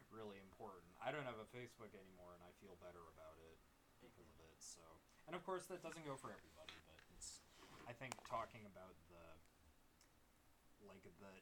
[0.09, 0.89] really important.
[1.05, 3.61] I don't have a facebook anymore and i feel better about it
[4.01, 4.81] because of it so.
[5.29, 7.45] And of course that doesn't go for everybody but it's
[7.85, 9.25] i think talking about the
[10.89, 11.35] like the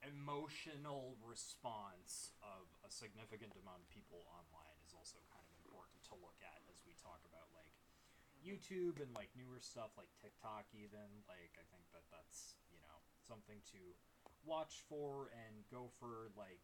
[0.00, 6.16] emotional response of a significant amount of people online is also kind of important to
[6.16, 7.76] look at as we talk about like
[8.40, 11.24] YouTube and like newer stuff like TikTok even.
[11.28, 13.80] Like I think that that's you know something to
[14.44, 16.62] watch for and go for like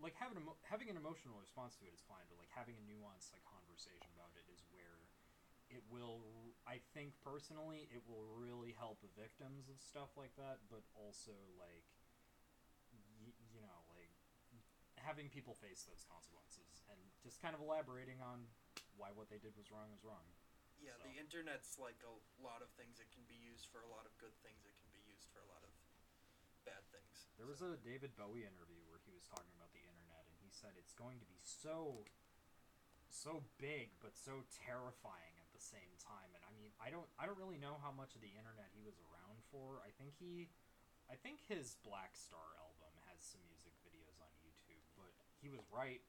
[0.00, 2.84] like having emo- having an emotional response to it is fine but like having a
[2.84, 5.08] nuanced like conversation about it is where
[5.72, 6.20] it will
[6.68, 11.88] i think personally it will really help victims of stuff like that but also like
[13.24, 14.12] y- you know like
[15.00, 18.44] having people face those consequences and just kind of elaborating on
[18.96, 20.24] why what they did was wrong was wrong
[20.76, 21.08] Yeah, So.
[21.08, 23.00] the internet's like a lot of things.
[23.00, 24.64] It can be used for a lot of good things.
[24.68, 25.72] It can be used for a lot of
[26.68, 27.25] bad things.
[27.36, 30.48] There was a David Bowie interview where he was talking about the internet, and he
[30.48, 32.08] said it's going to be so,
[33.12, 36.32] so big but so terrifying at the same time.
[36.32, 38.80] And I mean, I don't, I don't really know how much of the internet he
[38.80, 39.84] was around for.
[39.84, 40.48] I think he,
[41.12, 46.00] I think his Blackstar album has some music videos on YouTube, but he was right.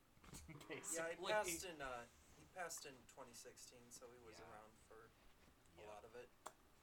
[0.91, 4.47] Yeah, he passed in uh, he passed in 2016, so he was Yeah.
[4.47, 5.11] around for
[5.75, 5.91] a Yeah.
[5.91, 6.31] lot of it.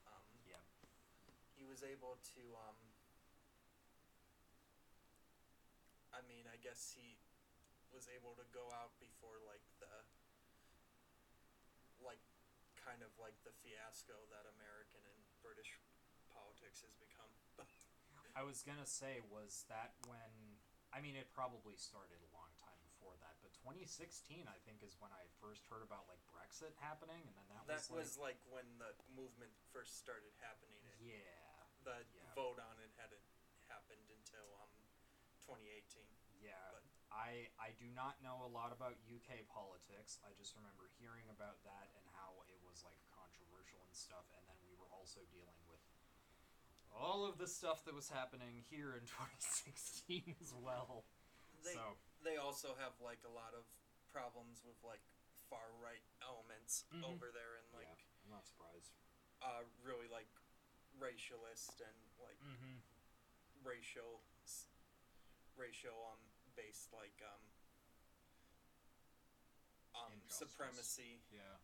[0.05, 0.61] Um, Yeah.
[1.57, 2.43] he was able to.
[2.57, 2.77] Um,
[6.15, 7.21] I mean, I guess he
[7.93, 9.93] was able to go out before like the
[12.01, 12.25] like
[12.81, 15.77] kind of like the fiasco that American and British
[16.33, 17.31] politics has become.
[18.35, 20.59] I was gonna say, was that when?
[20.91, 24.95] I mean, it probably started a long time before that, but 2016, I think, is
[25.03, 28.39] when I first heard about like Brexit happening, and then that, that was, was like
[28.47, 30.79] when the movement first started happening.
[30.87, 32.31] It, yeah, the Yeah.
[32.39, 33.23] vote on it hadn't
[33.67, 34.71] happened until um
[35.47, 36.14] 2018.
[36.45, 36.61] Yeah.
[36.73, 40.19] But- I I do not know a lot about UK politics.
[40.27, 44.43] I just remember hearing about that and how it was like controversial and stuff, and
[44.51, 45.79] then we were also dealing with
[46.91, 51.07] all of the stuff that was happening here in 2016 as well.
[51.63, 51.95] They so
[52.27, 53.63] they also have like a lot of
[54.11, 55.03] problems with like
[55.47, 57.07] far right elements Mhm.
[57.15, 58.91] over there and like yeah, I'm not surprised.
[59.39, 60.27] uh, really like
[60.99, 62.83] racialist and like Mm-hmm.
[63.63, 64.67] racial s-
[65.55, 66.19] racial um
[66.57, 67.45] based like um
[69.95, 70.51] um Injustice.
[70.51, 71.59] supremacy Yeah.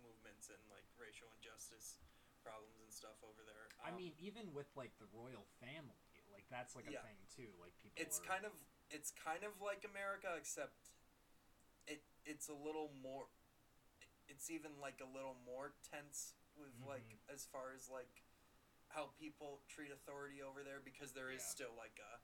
[0.00, 2.00] movements and like racial injustice
[2.42, 3.70] problems and stuff over there.
[3.86, 6.02] I Um, mean, even with like the royal family,
[6.34, 7.02] like that's like a Yeah.
[7.06, 7.50] thing too.
[7.60, 8.02] Like people.
[8.02, 8.52] it's are, kind of
[8.90, 10.90] it's kind of like America except
[11.86, 13.26] it it's a little more
[14.28, 17.32] it's even like a little more tense with like Mhm.
[17.32, 18.22] as far as like
[18.88, 21.48] how people treat authority over there because there is Yeah.
[21.48, 22.20] still like a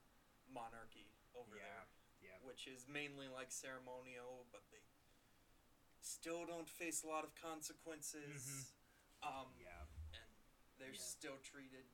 [0.51, 1.63] monarchy over Yeah.
[1.63, 1.85] there
[2.29, 2.37] Yeah.
[2.43, 4.83] which is mainly like ceremonial but they
[6.03, 8.71] still don't face a lot of consequences
[9.23, 9.87] um Yeah.
[10.13, 10.29] and
[10.77, 10.99] they're Yeah.
[11.15, 11.87] still treated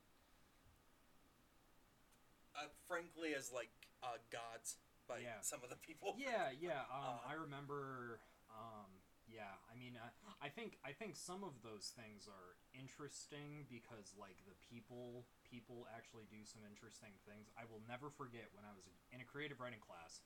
[2.56, 3.72] uh, frankly as like
[4.04, 4.78] uh, gods
[5.08, 5.42] by Yeah.
[5.42, 6.82] some of the people Yeah, yeah.
[6.94, 8.20] Um, Uh, I remember.
[8.50, 8.90] Um,
[9.36, 10.08] yeah, I mean, uh,
[10.40, 15.84] I think I think some of those things are interesting because like the people people
[15.92, 17.52] actually do some interesting things.
[17.60, 20.24] I will never forget when I was in a creative writing class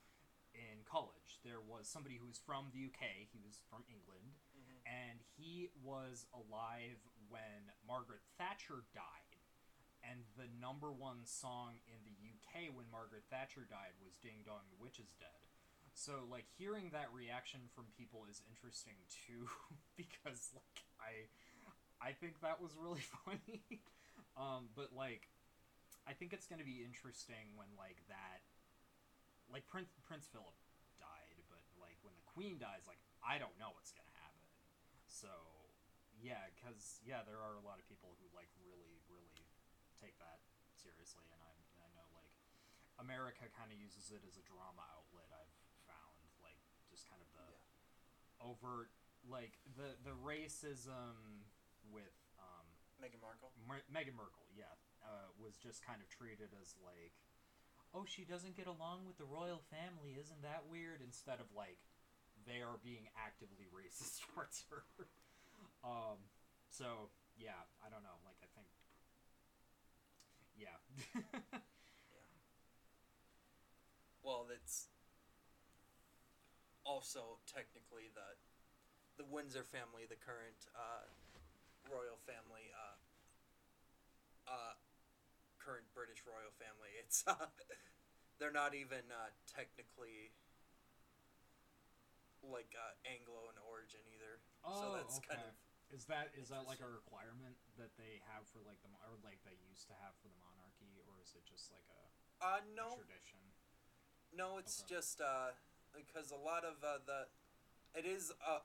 [0.54, 1.42] in college.
[1.42, 3.26] There was somebody who was from the UK.
[3.34, 4.78] He was from England, Mhm.
[4.86, 9.42] and he was alive when Margaret Thatcher died.
[10.02, 14.70] And the number one song in the UK when Margaret Thatcher died was Ding Dong
[14.70, 15.49] the Witch is Dead.
[16.00, 18.96] So like hearing that reaction from people is interesting
[19.28, 19.44] too
[20.00, 21.28] because like I
[22.00, 23.84] I think that was really funny.
[24.32, 25.28] um but like
[26.08, 28.40] I think it's going to be interesting when like that
[29.52, 30.56] like Prince Prince Philip
[30.96, 34.48] died, but like when the queen dies like I don't know what's going to happen.
[35.04, 35.28] So
[36.16, 39.44] yeah, cuz yeah, there are a lot of people who like really really
[40.00, 40.40] take that
[40.72, 41.52] seriously and I
[41.84, 42.32] I know like
[42.96, 45.52] America kind of uses it as a drama outlet I've
[45.88, 46.58] found like
[46.88, 48.29] just kind of the Yeah.
[48.40, 48.90] Overt
[49.28, 51.44] like the the racism
[51.92, 52.66] with um
[53.00, 57.16] Meghan Markle Mer- Meghan Merkel, yeah, uh, was just kind of treated as like,
[57.96, 61.00] oh, she doesn't get along with the royal family, isn't that weird?
[61.00, 61.80] Instead of like,
[62.44, 64.84] they are being actively racist towards her.
[65.84, 66.20] um,
[66.68, 67.08] so
[67.40, 68.20] yeah, I don't know.
[68.24, 68.68] Like, I think,
[70.52, 70.76] yeah,
[74.22, 74.92] well that's
[76.90, 78.34] also technically the
[79.14, 81.06] the Windsor family the current uh,
[81.86, 82.98] royal family uh,
[84.50, 84.74] uh,
[85.62, 87.46] current British royal family it's uh,
[88.42, 90.34] they're not even uh, technically
[92.42, 95.46] like uh, Anglo in origin either so Oh, that's kind okay.
[95.46, 95.54] of
[95.94, 99.42] is that is that like a requirement that they have for like the or like
[99.42, 102.02] they used to have for the monarchy, or is it just like a,
[102.38, 103.42] uh, a no tradition?
[104.30, 104.86] No, it's Okay.
[104.86, 105.58] just uh,
[105.94, 107.26] because a lot of uh, the
[107.94, 108.62] it is a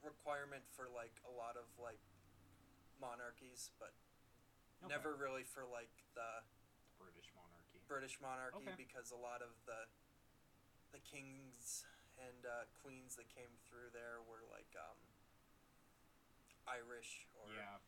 [0.00, 2.00] requirement for like a lot of like
[3.00, 3.92] monarchies, but
[4.82, 4.90] Okay.
[4.98, 6.42] never really for like the
[6.98, 7.78] The British monarchy.
[7.86, 8.74] British monarchy Okay.
[8.78, 9.86] because a lot of the
[10.90, 11.86] the kings
[12.18, 14.98] and uh, queens that came through there were like um,
[16.68, 17.78] Irish or yeah,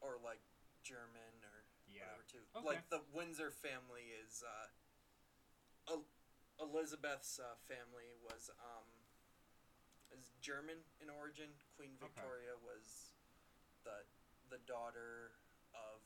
[0.00, 0.42] or like
[0.84, 2.08] German or yeah.
[2.08, 2.44] whatever too.
[2.56, 2.66] Okay.
[2.66, 4.87] Like the Windsor family is uh, El-
[6.60, 8.86] Elizabeth's uh, family was um,
[10.10, 11.54] is German in origin.
[11.76, 12.10] Queen Okay.
[12.10, 13.14] Victoria was
[13.84, 14.04] the
[14.50, 15.38] the daughter
[15.74, 16.02] of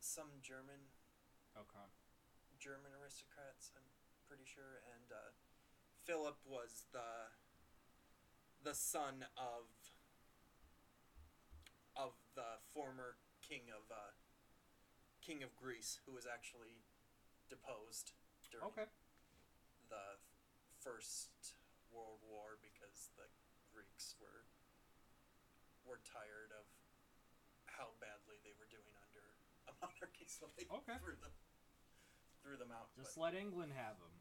[0.00, 0.92] some German
[1.56, 1.88] Okay.
[2.60, 3.72] German aristocrats.
[3.72, 3.88] I'm
[4.28, 5.32] pretty sure, and uh,
[6.04, 7.32] Philip was the
[8.62, 9.72] the son of
[11.96, 14.12] of the former king of uh,
[15.24, 16.84] king of Greece, who was actually
[17.48, 18.12] deposed
[18.56, 18.88] during Okay.
[19.92, 20.16] the
[20.80, 21.60] First
[21.92, 23.28] World War because the
[23.68, 24.48] Greeks were
[25.84, 26.64] were tired of
[27.68, 29.36] how badly they were doing under
[29.68, 30.96] a monarchy, so they Okay.
[30.96, 31.36] threw them
[32.40, 32.88] threw them out.
[32.96, 34.14] Just but- let England have them.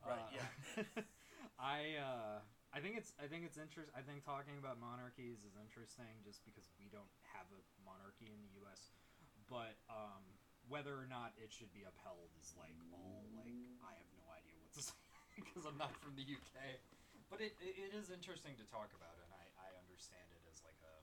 [0.00, 0.48] Right, yeah.
[1.60, 2.40] I uh,
[2.72, 3.92] I think it's I think it's interest.
[3.92, 8.40] I think talking about monarchies is interesting just because we don't have a monarchy in
[8.40, 8.96] the U.S.
[9.44, 10.24] But um,
[10.70, 13.50] whether or not it should be upheld is like all like
[13.82, 15.02] I have no idea what to say
[15.34, 16.78] because I'm not from the UK.
[17.26, 20.78] But it, it, is interesting to talk about, and I, I understand it as like
[20.82, 20.96] a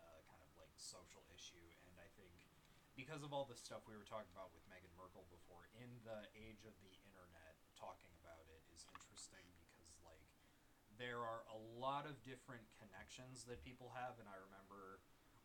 [0.00, 1.60] uh, kind of like social issue.
[1.84, 2.32] And I think
[2.96, 6.24] because of all the stuff we were talking about with Meghan Merkel before, in the
[6.32, 10.24] age of the internet, talking about it is interesting because like
[10.96, 15.04] there are a lot of different connections that people have, and I remember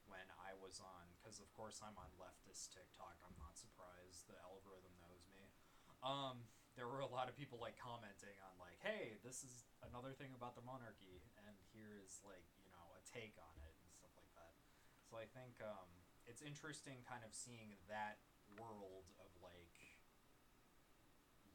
[0.10, 3.16] when I was on, because of course I'm on leftist TikTok.
[3.22, 5.53] I'm not surprised the algorithm knows me.
[6.01, 10.16] Um, there were a lot of people like commenting on like, "Hey, this is another
[10.18, 13.89] thing about the monarchy, and here is like you know a take on it and
[13.93, 14.57] stuff like that.
[15.05, 15.89] So I think um,
[16.30, 18.22] it's interesting, kind of seeing that
[18.57, 19.78] world of like,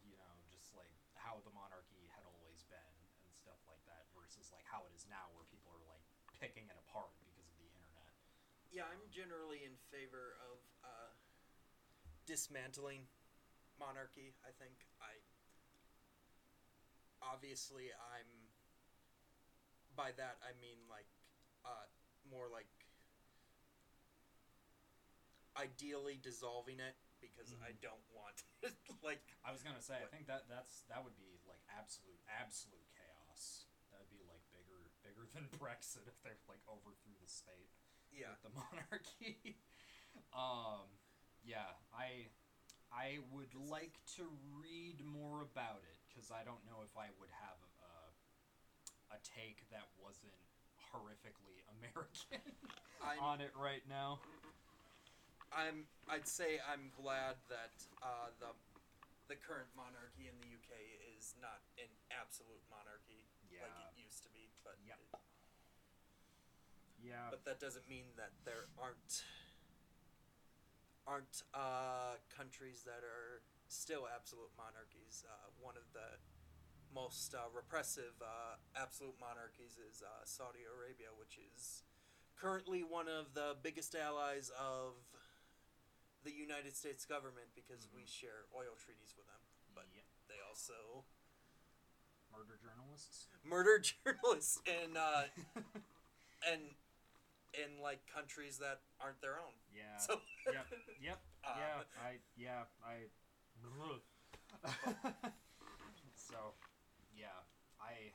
[0.03, 2.95] you know, just like how the monarchy had always been
[3.25, 6.67] and stuff like that, versus like how it is now, where people are like picking
[6.67, 8.13] it apart because of the internet.
[8.75, 11.15] Yeah, I'm generally in favor of uh,
[12.27, 13.07] dismantling
[13.79, 14.35] monarchy.
[14.43, 15.15] I think I
[17.23, 18.27] obviously I'm
[19.95, 21.07] by that I mean like
[21.63, 21.87] uh,
[22.27, 22.67] more like
[25.55, 27.81] ideally dissolving it because I Mhm.
[27.81, 28.43] don't want
[29.03, 32.89] like I was gonna say, I think that that's that would be like absolute absolute
[32.91, 33.67] chaos.
[33.91, 37.71] That would be like bigger bigger than Brexit if they like overthrew the state.
[38.15, 39.59] Yeah with the monarchy.
[40.35, 40.87] um,
[41.45, 42.31] yeah, I
[42.95, 47.33] I would like to read more about it because I don't know if I would
[47.43, 47.95] have a,
[49.15, 50.35] a take that wasn't
[50.95, 52.55] horrifically American
[53.03, 54.23] I'm on it right now.
[55.51, 58.51] I'm I'd say I'm glad that uh, the
[59.27, 60.71] the current monarchy in the UK
[61.17, 64.99] is not an absolute monarchy Yeah, like it used to be, but Yep.
[65.01, 65.34] it-
[67.05, 69.23] yeah, but that doesn't mean that there aren't
[71.07, 75.25] aren't uh, countries that are still absolute monarchies.
[75.29, 76.17] Uh, one of the
[76.95, 81.85] most uh, repressive uh, absolute monarchies is uh, Saudi Arabia, which is
[82.41, 84.97] currently one of the biggest allies of
[86.25, 88.09] the United States government because we Mhm.
[88.09, 89.43] share oil treaties with them.
[89.75, 90.05] but- Yep.
[90.29, 91.05] They also
[92.33, 93.29] murder journalists.
[93.45, 95.29] murder journalists in uh,
[96.51, 96.63] and
[97.57, 99.55] in like countries that aren't their own.
[99.73, 99.99] yeah.
[99.99, 100.67] So yep.
[101.01, 101.19] Yep.
[101.45, 101.83] Uh, yeah.
[101.99, 102.11] I.
[102.37, 102.63] Yeah.
[102.83, 102.97] I.
[106.17, 106.55] so,
[107.15, 107.37] yeah.
[107.81, 108.13] I.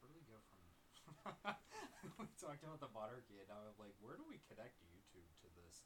[0.00, 0.58] Where do we go from?
[2.22, 5.48] we talked about the monarchy, and now I'm like, where do we connect YouTube to
[5.58, 5.82] this?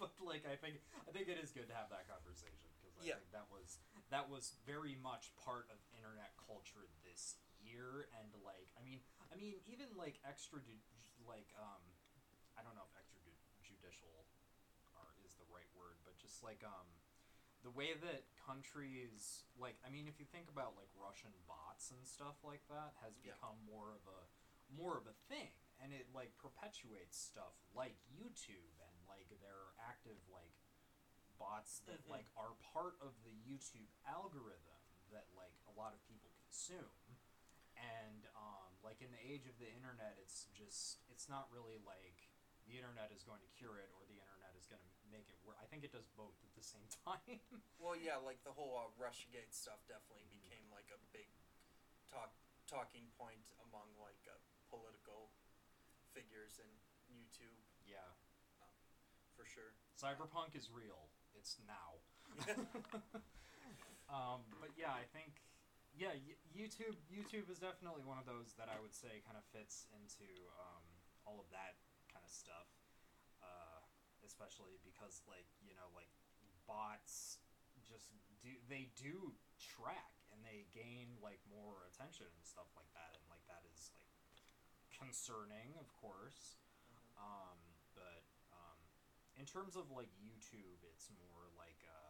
[0.00, 3.04] but like, I think I think it is good to have that conversation because I
[3.06, 3.18] Yeah.
[3.20, 3.78] think that was
[4.10, 9.00] that was very much part of internet culture this year, and like, I mean,
[9.30, 10.60] I mean, even like extra,
[11.22, 11.82] like, um,
[12.58, 14.26] I don't know if extrajudicial
[14.98, 16.88] are, is the right word, but just like um,
[17.62, 22.04] the way that countries like I mean, if you think about like Russian bots and
[22.04, 23.32] stuff like that, has Yeah.
[23.32, 24.20] become more of a
[24.72, 30.18] more of a thing, and it like perpetuates stuff like YouTube and like their active
[30.28, 30.52] like
[31.38, 32.10] bots that Mhm.
[32.10, 36.92] like are part of the YouTube algorithm that like a lot of people consume
[37.82, 42.30] and um, like in the age of the internet it's just it's not really like
[42.70, 45.36] the internet is going to cure it or the internet is going to make it
[45.42, 47.42] work i think it does both at the same time.
[47.82, 51.26] Well, yeah, like the whole uh, Russiagate stuff definitely became like a big
[52.06, 52.30] talk
[52.70, 54.38] talking point among like uh,
[54.70, 55.34] political
[56.14, 56.70] figures in
[57.10, 57.58] YouTube.
[57.82, 58.06] Yeah.
[59.34, 59.74] For sure.
[59.98, 61.10] cyberpunk is real.
[61.34, 61.98] It's now.
[64.12, 65.40] Um, but yeah i think
[65.92, 66.16] yeah
[66.56, 70.26] youtube youtube is definitely one of those that i would say kind of fits into
[70.56, 70.82] um,
[71.26, 71.78] all of that
[72.10, 72.68] kind of stuff.
[73.42, 73.82] Uh,
[74.22, 76.10] especially because like you know like
[76.62, 77.42] bots
[77.82, 83.18] just do they do track and they gain like more attention and stuff like that
[83.18, 84.14] and like that is like
[84.94, 86.58] concerning of course.
[87.18, 87.58] Um,
[87.94, 88.22] but
[88.54, 88.78] um,
[89.38, 92.01] in terms of like YouTube, it's more like uh,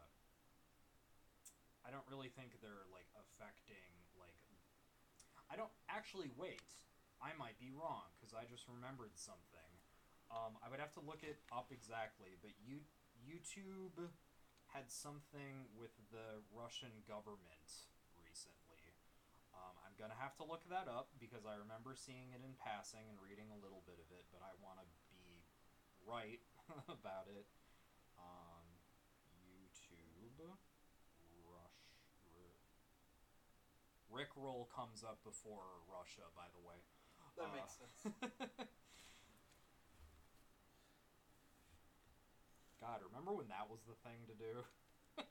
[1.83, 4.39] I don't really think they're like affecting like
[5.51, 6.65] I don't actually wait.
[7.21, 9.71] I might be wrong because I just remembered something.
[10.33, 12.81] Um, I would have to look it up exactly, but you
[13.21, 14.09] YouTube
[14.73, 18.97] had something with the Russian government recently.
[19.53, 23.05] Um, I'm gonna have to look that up because I remember seeing it in passing
[23.13, 25.45] and reading a little bit of it, but I want to be
[26.09, 26.41] right
[26.89, 27.45] about it.
[28.17, 28.65] Um,
[29.53, 30.41] YouTube
[31.45, 31.83] Rush
[34.13, 36.77] Rickroll comes up before Russia, by the way.
[37.41, 37.97] That Uh, makes sense.
[42.81, 44.55] God, remember when that was the thing to do?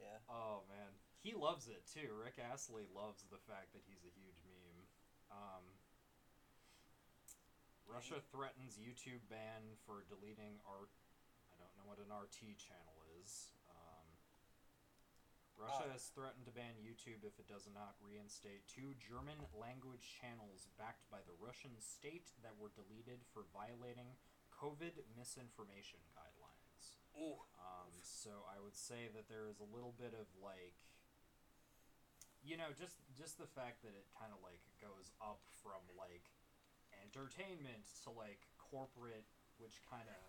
[0.00, 0.18] Yeah.
[0.28, 0.90] Oh man,
[1.22, 2.12] he loves it too.
[2.12, 4.84] Rick Astley loves the fact that he's a huge meme.
[5.30, 5.64] Um,
[7.86, 10.90] Russia threatens YouTube ban for deleting RT.
[11.52, 13.52] I don't know what an RT channel is.
[15.56, 15.92] Russia Uh.
[15.92, 21.08] has threatened to ban YouTube if it does not reinstate two German language channels backed
[21.10, 24.16] by the Russian state that were deleted for violating
[24.50, 26.98] COVID misinformation guidelines.
[27.16, 27.38] Ooh.
[27.58, 30.74] Um, so I would say that there is a little bit of like,
[32.42, 36.28] you know, just just the fact that it kind of like goes up from like
[37.02, 39.26] entertainment to like corporate,
[39.58, 40.20] which kind of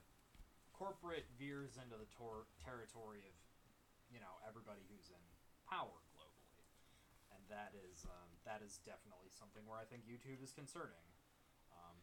[0.74, 3.34] corporate veers into the tor- territory of
[4.16, 5.20] you know everybody who's in
[5.68, 6.64] power globally,
[7.36, 11.04] and that is um, that is definitely something where I think YouTube is concerning.
[11.76, 12.00] Um,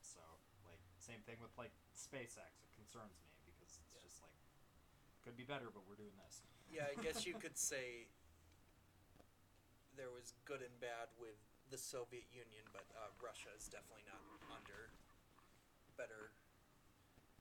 [0.00, 0.24] so
[0.64, 4.00] like same thing with like SpaceX, it concerns me because it's Yeah.
[4.08, 4.32] just like
[5.20, 6.40] could be better, but we're doing this.
[6.72, 8.08] Yeah, I guess you could say
[9.96, 11.36] there was good and bad with
[11.68, 14.20] the Soviet Union, but uh, Russia is definitely not
[14.52, 14.92] under
[15.96, 16.32] better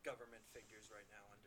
[0.05, 1.43] government figures right now under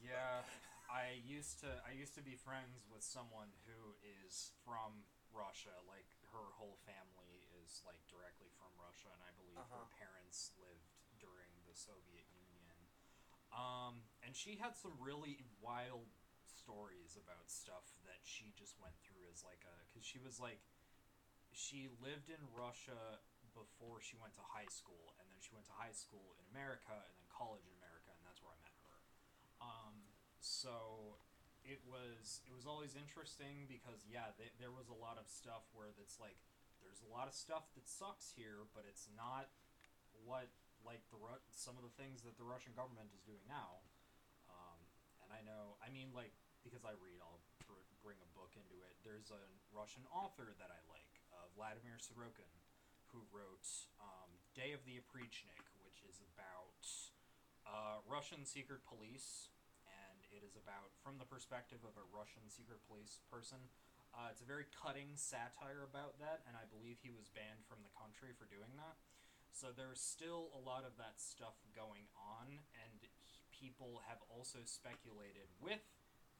[0.00, 0.44] Yeah,
[0.88, 5.74] I used to I used to be friends with someone who is from Russia.
[5.84, 10.00] Like her whole family is like directly from Russia, and I believe her Uh-huh.
[10.00, 12.78] parents lived during the Soviet Union.
[13.54, 16.10] Um, and she had some really wild
[16.44, 20.60] stories about stuff that she just went through as like a because she was like
[21.54, 23.22] she lived in Russia
[23.54, 26.90] before she went to high school, and then she went to high school in America,
[27.06, 28.73] and then college in America, and that's where I met her.
[30.44, 31.16] So
[31.64, 35.64] it was it was always interesting because yeah, th- there was a lot of stuff
[35.72, 36.36] where that's like
[36.84, 39.48] there's a lot of stuff that sucks here, but it's not
[40.28, 40.52] what
[40.84, 43.80] like the Ru- some of the things that the Russian government is doing now.
[44.52, 44.78] Um,
[45.24, 48.76] and I know, I mean, like because I read, I'll br- bring a book into
[48.84, 49.00] it.
[49.00, 49.40] There's a
[49.72, 52.52] Russian author that I like, uh, Vladimir Sorokin,
[53.12, 53.64] who wrote
[53.96, 56.84] um, Day of the Oprichnik, which is about
[57.64, 59.48] uh, Russian secret police,
[60.34, 63.70] it is about from the perspective of a Russian secret police person.
[64.10, 67.82] Uh, it's a very cutting satire about that, and I believe he was banned from
[67.82, 68.98] the country for doing that.
[69.54, 72.98] So there's still a lot of that stuff going on, and
[73.54, 75.82] people have also speculated with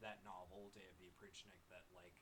[0.02, 2.18] that novel, Day of the Oprichnik, that like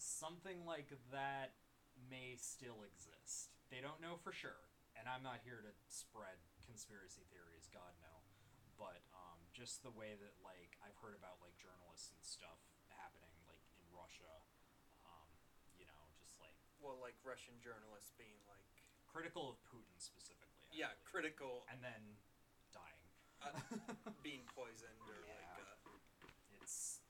[0.00, 1.60] something like that
[2.08, 3.52] may still exist.
[3.68, 8.24] They don't know for sure, and I'm not here to spread conspiracy theories, God no.
[8.80, 9.04] But
[9.54, 12.58] just the way that like I've heard about like journalists and stuff
[12.90, 14.42] happening like in Russia,
[15.06, 15.30] um,
[15.78, 18.66] you know, just like well, like Russian journalists being like,
[19.08, 20.66] critical of Putin specifically.
[20.68, 21.06] I yeah, believe.
[21.06, 22.18] critical, and then
[22.74, 23.06] dying.
[23.40, 23.54] Uh,
[24.26, 25.32] being poisoned or Yeah.
[25.32, 25.78] like, uh,
[26.60, 27.00] it's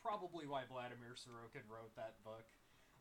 [0.00, 2.46] probably why Vladimir Sorokin wrote that book.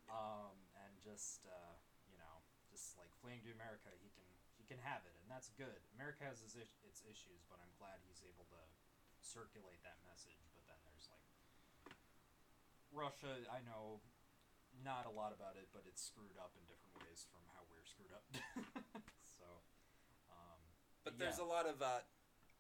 [0.10, 1.76] Um, and just uh,
[2.08, 4.27] you know, just like fleeing to America, he can
[4.68, 5.80] can have it, and that's good.
[5.96, 8.62] America has its, is- its issues, but I'm glad he's able to
[9.24, 10.44] circulate that message.
[10.54, 11.32] But then there's like
[12.92, 13.48] Russia.
[13.48, 14.04] I know
[14.86, 17.88] not a lot about it, but it's screwed up in different ways from how we're
[17.88, 18.26] screwed up.
[19.40, 19.48] so,
[20.30, 20.60] um,
[21.08, 21.26] but yeah.
[21.26, 22.04] there's a lot of uh,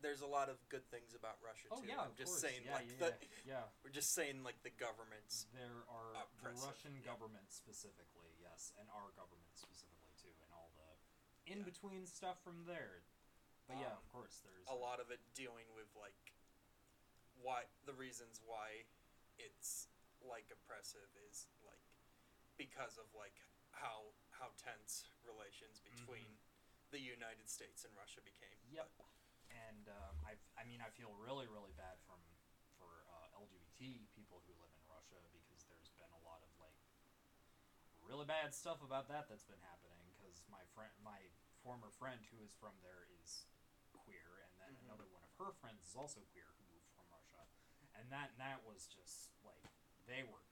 [0.01, 1.89] there's a lot of good things about Russia Oh too.
[1.89, 2.45] yeah, I'm just course.
[2.45, 3.10] saying yeah, like yeah, the
[3.45, 5.49] yeah, we're just saying like the governments.
[5.53, 10.91] There are the Russian government specifically, yes, and our government specifically too, and all the
[11.48, 13.08] in between stuff from there.
[13.68, 16.36] But yeah, Um, of course, there's a lot of it dealing with like
[17.39, 18.88] why the reasons why
[19.38, 19.88] it's
[20.24, 21.84] like oppressive is like
[22.58, 23.36] because of like
[23.72, 26.38] how how tense relations between
[26.91, 28.56] the United States and Russia became.
[28.68, 28.80] Mm-hmm.
[28.80, 28.89] Yep.
[29.68, 32.20] And um, I, I mean, I feel really, really bad from
[32.80, 36.78] for uh, LGBT people who live in Russia because there's been a lot of like
[38.08, 40.07] really bad stuff about that that's been happening.
[40.38, 41.17] Because my friend, my
[41.65, 43.49] former friend who is from there is
[43.89, 44.85] queer, and then Mhm.
[44.85, 47.49] another one of her friends is also queer who moved from Russia,
[47.97, 49.65] and that and that was just like
[50.05, 50.45] they were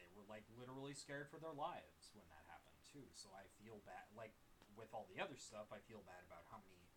[0.00, 3.04] they were like literally scared for their lives when that happened too.
[3.12, 4.32] So I feel bad, like
[4.72, 6.88] with all the other stuff, I feel bad about how many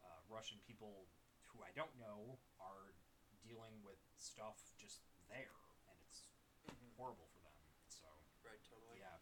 [0.00, 1.12] uh, Russian people
[1.52, 2.96] who I don't know are
[3.44, 6.24] dealing with stuff just there, and it's
[6.64, 6.96] Mhm.
[6.96, 7.60] horrible for them.
[7.92, 8.08] So
[8.40, 8.96] Right, totally.
[8.96, 9.20] yeah,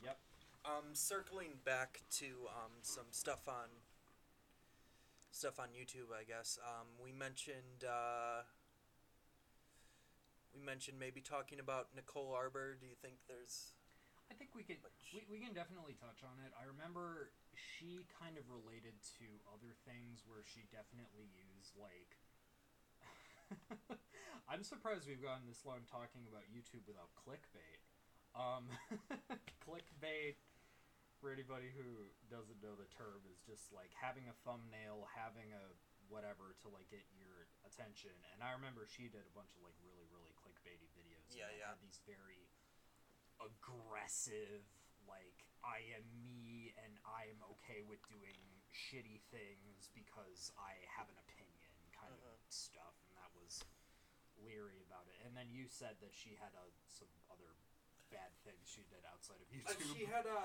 [0.00, 0.16] yep.
[0.64, 3.68] Um, circling back to um, some stuff on
[5.28, 6.56] stuff on YouTube, I guess.
[6.64, 8.48] Um, we mentioned uh,
[10.56, 12.80] we mentioned maybe talking about Nicole Arbour.
[12.80, 13.76] Do you think there's
[14.32, 14.80] I think we could
[15.12, 16.48] we, we can definitely touch on it.
[16.56, 22.16] I remember she kind of related to other things where she definitely used like
[24.48, 27.84] I'm surprised we've gotten this long talking about YouTube without clickbait.
[28.32, 28.72] Um,
[29.68, 30.40] clickbait
[31.24, 35.64] for anybody who doesn't know the term is just like having a thumbnail, having a
[36.12, 38.12] whatever to like get your attention.
[38.36, 41.32] And I remember she did a bunch of like really really clickbaity videos.
[41.32, 41.72] Yeah, yeah.
[41.72, 42.52] Had these very
[43.40, 44.68] aggressive
[45.08, 48.36] like I am me and I am okay with doing
[48.68, 53.64] shitty things because I have an opinion kind of stuff and that was
[54.44, 55.24] leery about it.
[55.24, 57.56] And then you said that she had uh, some other
[58.14, 59.90] bad things she did outside of Uh, YouTube.
[59.90, 60.40] she had a.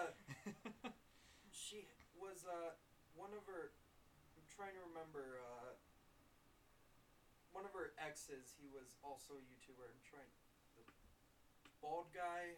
[1.54, 1.86] She
[2.18, 2.74] was uh
[3.14, 3.70] one of her.
[4.38, 5.38] I'm trying to remember.
[5.46, 5.78] Uh,
[7.54, 8.54] one of her exes.
[8.62, 9.86] He was also a YouTuber.
[9.86, 10.30] I'm trying.
[10.78, 10.86] The
[11.82, 12.58] bald guy.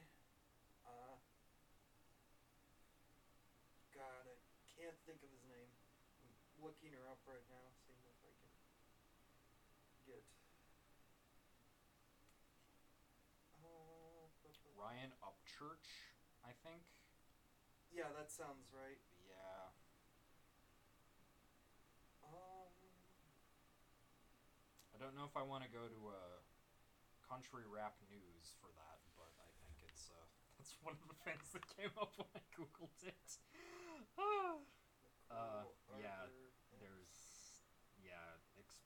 [0.88, 1.16] Uh.
[3.92, 4.36] God, I
[4.80, 5.68] can't think of his name.
[6.24, 6.32] I'm
[6.64, 8.52] looking her up right now, seeing if I can
[10.08, 10.24] get.
[13.62, 14.32] Uh,
[15.62, 15.90] Ryan Upchurch,
[16.42, 16.82] I think.
[17.94, 18.98] yeah, that sounds right.
[19.30, 19.70] Yeah.
[22.26, 22.74] Um.
[24.94, 26.42] I don't know if I want to go to uh,
[27.26, 30.26] country rap news for that, but I think it's uh,
[30.58, 33.30] that's one of the things that came up when I googled it.
[35.32, 35.64] Uh,
[35.96, 36.28] yeah,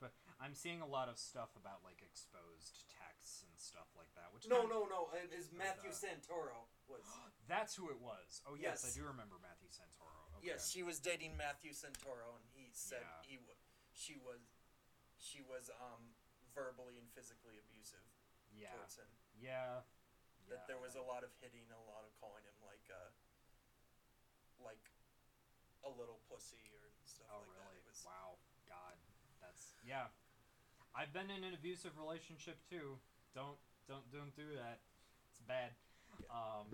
[0.07, 4.29] expo- I'm seeing a lot of stuff about like exposed texts and stuff like that.
[4.33, 5.09] Which No, no, no.
[5.17, 6.69] It is Matthew uh, Santoro.
[6.87, 7.05] Was
[7.51, 8.41] that's who it was.
[8.45, 10.29] Oh yes, I do remember Matthew Santoro.
[10.39, 10.53] Okay.
[10.53, 13.21] yes, she was dating Matthew Santoro, and he said Yeah.
[13.25, 13.57] he w-
[13.93, 14.41] she was
[15.17, 16.13] she was um
[16.53, 18.05] verbally and physically abusive
[18.53, 19.09] yeah, towards him.
[19.35, 19.83] yeah.
[20.47, 23.09] That yeah, there was a lot of hitting, a lot of calling him like uh
[24.61, 24.83] like
[25.83, 27.81] a little pussy or stuff Oh like really?
[27.81, 27.81] that.
[27.81, 28.37] It was Wow.
[29.85, 30.09] Yeah.
[30.97, 32.97] I've been in an abusive relationship too.
[33.37, 34.81] Don't don't don't do that.
[35.29, 35.75] It's bad.
[36.17, 36.31] Yeah.
[36.33, 36.73] Um.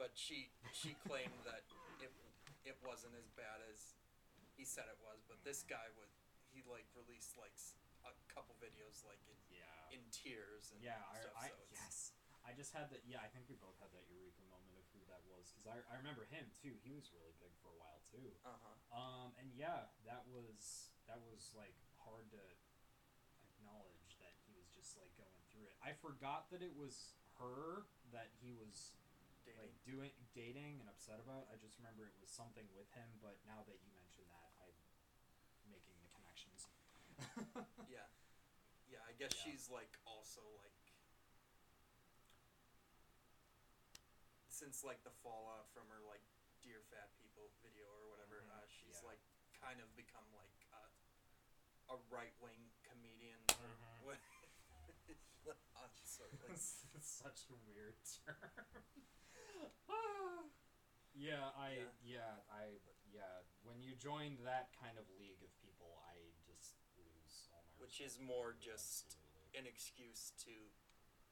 [0.00, 1.66] but she she claimed that
[2.00, 2.12] it
[2.64, 3.94] it wasn't as bad as
[4.56, 5.20] he said it was.
[5.28, 6.08] But this guy was
[6.54, 7.52] he like released like
[8.08, 9.96] a couple videos like in Yeah.
[9.98, 10.96] in tears and Yeah.
[11.20, 11.36] stuff.
[11.36, 11.96] I, I so yes.
[12.46, 13.02] I just had that.
[13.04, 13.18] Yeah.
[13.20, 15.98] I think we both had that eureka moment of who that was because I I
[15.98, 16.78] remember him too.
[16.86, 18.30] He was really big for a while too.
[18.46, 18.78] Uh huh.
[18.94, 21.74] Um, and yeah, that was that was like
[22.06, 22.42] hard to
[23.42, 25.74] acknowledge that he was just like going through it.
[25.82, 27.84] I forgot that it was her
[28.14, 28.94] that he was
[29.44, 29.58] Dating.
[29.62, 31.50] like doing dating and upset about.
[31.50, 34.74] I just remember it was something with him, but now that you mention that, I'm
[35.70, 36.66] making the connections.
[37.90, 38.06] yeah.
[38.90, 39.02] Yeah.
[39.06, 39.42] I guess Yeah.
[39.50, 40.74] she's like also like
[44.50, 46.24] since like the fallout from her like
[46.64, 48.42] dear fat people video or whatever.
[48.42, 49.08] Mhm, Uh, she's yeah.
[49.14, 49.22] like
[49.62, 50.65] kind of become like
[51.90, 53.40] a right wing comedian.
[54.06, 55.54] Mhm.
[55.76, 56.58] Uh, so, like,
[57.02, 57.94] such a weird
[58.26, 58.50] term.
[61.14, 62.42] yeah, I yeah.
[62.50, 62.82] I
[63.14, 63.46] yeah.
[63.62, 67.78] When you join that kind of league of people, I just lose all my.
[67.78, 69.58] Which is more just- absolutely.
[69.62, 70.54] an excuse to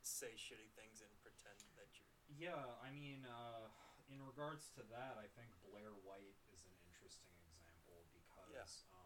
[0.07, 2.11] say shitty things and pretend that you're.
[2.31, 3.67] Yeah, I mean, uh,
[4.13, 9.04] in regards to that, I think Blair White is an interesting example because um,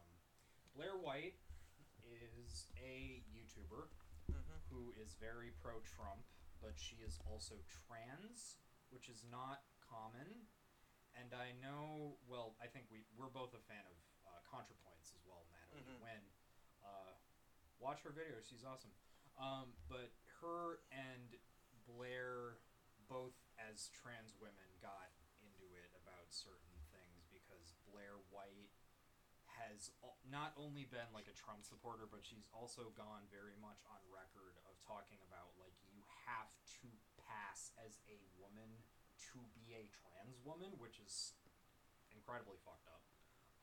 [0.78, 1.34] Blair White
[2.06, 3.90] is a YouTuber
[4.30, 4.60] Mm-hmm.
[4.68, 6.20] who is very pro Trump,
[6.60, 8.60] but she is also trans,
[8.92, 10.44] which is not common.
[11.16, 13.96] And I know, well, I think we, we're both a fan of
[14.28, 15.98] uh, ContraPoints as well, Natalie Mhm.
[16.04, 16.24] Wynn.
[16.84, 17.16] Uh,
[17.80, 18.92] watch her videos, she's awesome.
[19.40, 20.12] Um, but
[20.44, 21.32] her and
[21.88, 22.60] Blair,
[23.08, 25.08] both as trans women, got
[25.40, 28.76] into it about certain things because Blair White
[29.68, 29.92] has
[30.24, 34.56] not only been like a Trump supporter, but she's also gone very much on record
[34.64, 36.48] of talking about like you have
[36.80, 36.88] to
[37.20, 38.80] pass as a woman
[39.32, 41.36] to be a trans woman, which is
[42.14, 43.04] incredibly fucked up.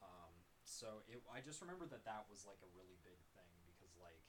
[0.03, 0.33] Um,
[0.65, 4.21] so it, I just remember that that was like a really big thing because like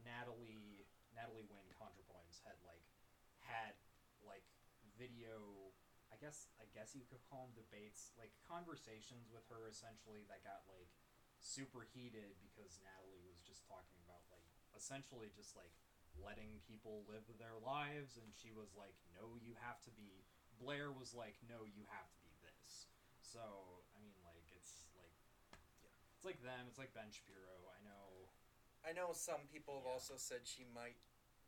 [0.00, 2.84] Natalie Natalie Wynn ContraPoints had like
[3.44, 3.76] had
[4.24, 4.44] like
[4.96, 5.72] video
[6.12, 10.44] I guess I guess you could call them debates like conversations with her essentially that
[10.44, 10.90] got like
[11.40, 14.44] super heated because Natalie was just talking about like
[14.76, 15.72] essentially just like
[16.20, 20.22] letting people live their lives and she was like no you have to be
[20.60, 22.86] Blair was like no you have to be this
[23.24, 23.40] so
[23.96, 25.16] I mean like it's like
[25.80, 25.96] Yeah.
[26.20, 28.28] it's like them it's like Ben Shapiro I know
[28.84, 29.96] I know some people have Yeah.
[29.96, 30.96] also said she might,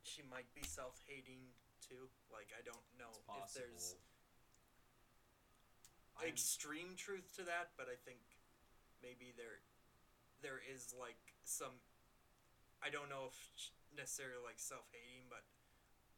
[0.05, 1.49] she might be self-hating
[1.81, 2.05] too.
[2.29, 3.97] Like I don't know if there's
[6.17, 8.21] I'm- extreme truth to that, but I think
[9.01, 9.65] maybe there,
[10.43, 11.17] there is like
[11.47, 11.79] some.
[12.83, 13.37] I don't know if
[13.95, 15.47] necessarily like self-hating, but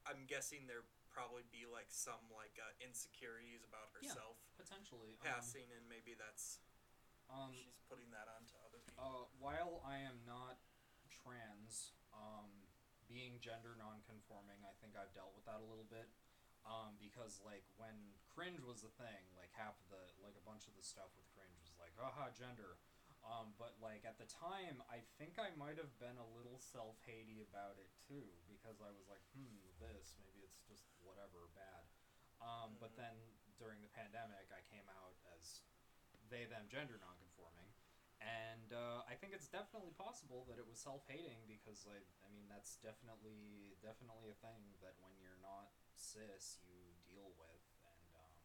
[0.09, 0.81] I'm guessing there
[1.13, 4.59] probably be like some like uh, insecurities about herself Yeah.
[4.65, 6.59] potentially um, passing, and maybe that's
[7.29, 8.99] um, she's putting that onto other people.
[8.99, 10.57] Uh, while I am not
[11.09, 12.49] trans, um,
[13.09, 16.09] being gender non-conforming, I think I've dealt with that a little bit.
[16.65, 17.93] Um, because like when
[18.33, 21.29] cringe was the thing, like half of the like a bunch of the stuff with
[21.37, 22.81] cringe was like, haha, gender.
[23.25, 27.01] Um, but like at the time, I think I might have been a little self
[27.05, 31.89] haty about it too because I was like, hmm, this maybe it's just whatever bad.
[32.39, 32.97] Um, But Mhm.
[32.97, 33.15] then
[33.57, 35.61] during the pandemic, I came out as
[36.29, 37.73] they them gender nonconforming,
[38.21, 42.29] and uh, I think it's definitely possible that it was self hating because I I
[42.29, 48.07] mean that's definitely definitely a thing that when you're not cis you deal with and
[48.15, 48.41] um,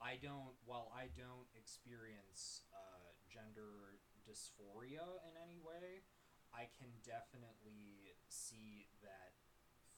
[0.00, 3.96] I don't while I don't experience uh, gender
[4.28, 6.04] dysphoria in any way
[6.52, 9.32] I can definitely see that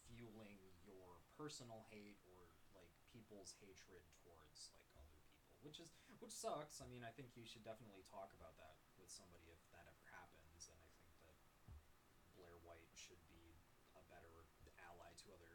[0.06, 2.46] fueling your personal hate or
[2.78, 5.90] like people's hatred towards like other people which is
[6.22, 9.60] which sucks I mean I think you should definitely talk about that with somebody if
[9.74, 11.36] that ever happens and I think that
[12.38, 13.58] Blair White should be
[13.98, 14.46] a better
[14.78, 15.54] ally to other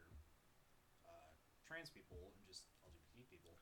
[1.08, 1.32] uh,
[1.64, 3.56] trans people and just LGBT people.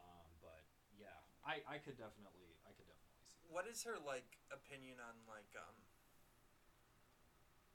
[0.00, 0.66] Um, but
[0.96, 3.35] yeah, I, I could definitely I could definitely see that.
[3.50, 5.76] What is her like opinion on like um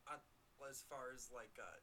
[0.07, 0.19] on
[0.69, 1.79] as far as like uh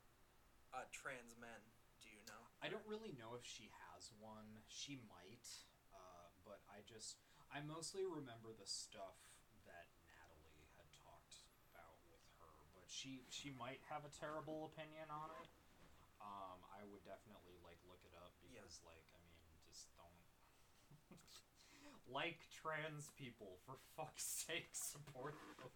[0.76, 1.60] uh trans men?
[2.00, 2.42] Do you know?
[2.62, 4.62] I don't really know if she has one.
[4.70, 5.42] She might,
[5.90, 7.18] uh, but I just
[7.50, 9.18] I mostly remember the stuff
[9.66, 11.42] that Natalie had talked
[11.74, 12.54] about with her.
[12.78, 15.50] But she she might have a terrible opinion on it.
[16.22, 18.62] Um, I would definitely like look it up Yeah.
[18.62, 20.14] because like I mean just don't
[22.08, 25.72] like trans people for fuck's sake support them.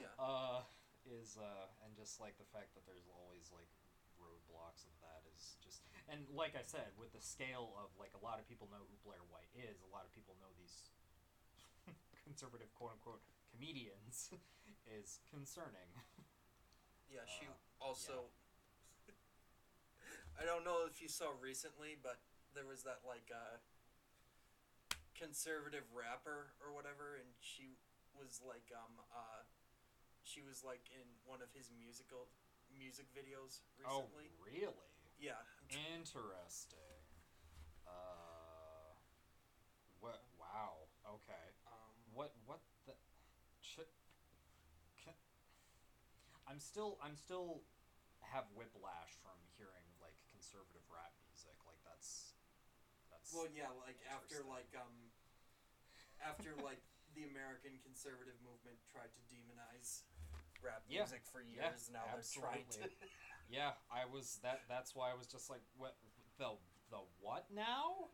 [0.00, 0.12] Yeah.
[0.20, 0.60] Uh,
[1.08, 3.68] is uh, and just like the fact that there's always like
[4.20, 5.80] roadblocks of that is just
[6.10, 8.96] and like I said, with the scale of like a lot of people know who
[9.04, 10.92] Blair White is, a lot of people know these
[12.28, 14.32] conservative quote unquote comedians
[15.00, 15.88] is concerning.
[17.08, 18.28] Yeah, she Uh, also.
[20.38, 22.20] I don't know if you saw recently, but
[22.54, 23.58] there was that like uh,
[25.18, 27.74] conservative rapper or whatever, and she
[28.14, 29.42] was like um uh,
[30.22, 32.30] she was like in one of his musical
[32.78, 34.30] music videos recently.
[34.30, 34.94] Oh, really?
[35.18, 35.42] Yeah,
[35.98, 37.02] Interesting.
[37.82, 38.94] Uh,
[39.98, 40.22] what?
[40.38, 40.86] Wow.
[41.02, 41.46] Okay.
[41.66, 42.30] um, What?
[42.46, 42.94] What the?
[43.62, 43.90] Ch-
[45.02, 45.18] ca-
[46.46, 47.02] I'm still.
[47.02, 47.66] I'm still
[48.22, 51.10] have whiplash from hearing like conservative rap music.
[51.10, 51.27] Like that's.
[53.28, 53.34] That's.
[53.34, 55.12] Well, yeah, like after like um,
[56.24, 56.80] after like
[57.14, 60.02] the American conservative movement tried to demonize
[60.62, 62.80] rap Yeah, music for yeah, years, now they're trying to.
[62.80, 62.96] absolutely.
[63.50, 64.60] Yeah, I was that.
[64.68, 65.96] That's why I was just like, what
[66.36, 66.52] the
[66.90, 68.12] the what now?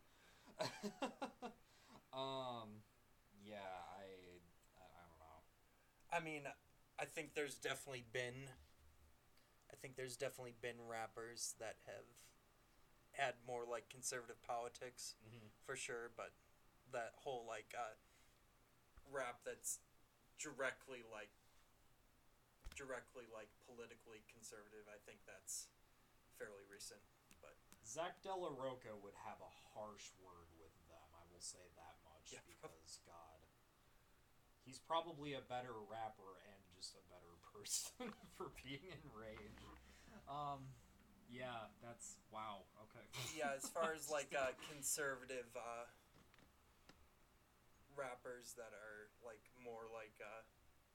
[2.15, 2.87] um,
[3.43, 3.67] yeah,
[3.99, 4.07] I
[4.79, 5.39] I don't know.
[6.13, 6.43] I mean,
[7.01, 8.47] I think there's definitely been.
[9.73, 12.07] I think there's definitely been rappers that have
[13.17, 15.49] had more like conservative politics Mm-hmm.
[15.67, 16.35] for sure, but
[16.93, 17.95] that whole like uh,
[19.11, 19.79] rap that's
[20.39, 21.31] directly like
[22.75, 25.71] directly like politically conservative, I think that's
[26.39, 26.99] fairly recent.
[27.39, 27.55] But
[27.87, 31.07] Zack de la Rocha would have a harsh word with them.
[31.15, 32.43] I will say that much Yeah.
[32.51, 33.39] because God,
[34.67, 39.63] he's probably a better rapper and just a better person for being enraged.
[40.27, 40.67] Um,
[41.35, 42.63] yeah, that's wow.
[42.89, 43.03] Okay.
[43.39, 45.91] yeah, as far as like uh, conservative uh,
[47.99, 50.43] rappers that are like more like uh,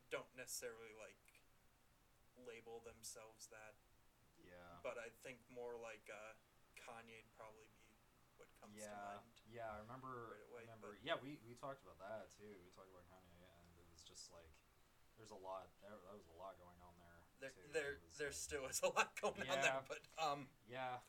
[0.07, 1.19] don't necessarily like
[2.47, 3.75] label themselves that,
[4.39, 4.79] yeah.
[4.79, 6.35] but I think more like uh,
[6.79, 7.99] Kanye'd probably be
[8.39, 9.35] what comes to mind.
[9.51, 10.31] yeah, I remember.
[10.31, 12.47] right away, remember, but- yeah, we, we talked about that too.
[12.63, 14.51] We talked about Kanye, and it was just like,
[15.19, 15.67] there's a lot.
[15.83, 17.08] There, that was a lot going on there.
[17.39, 17.71] There, too.
[17.71, 20.99] there, there still is a lot going on there, but um, Yeah,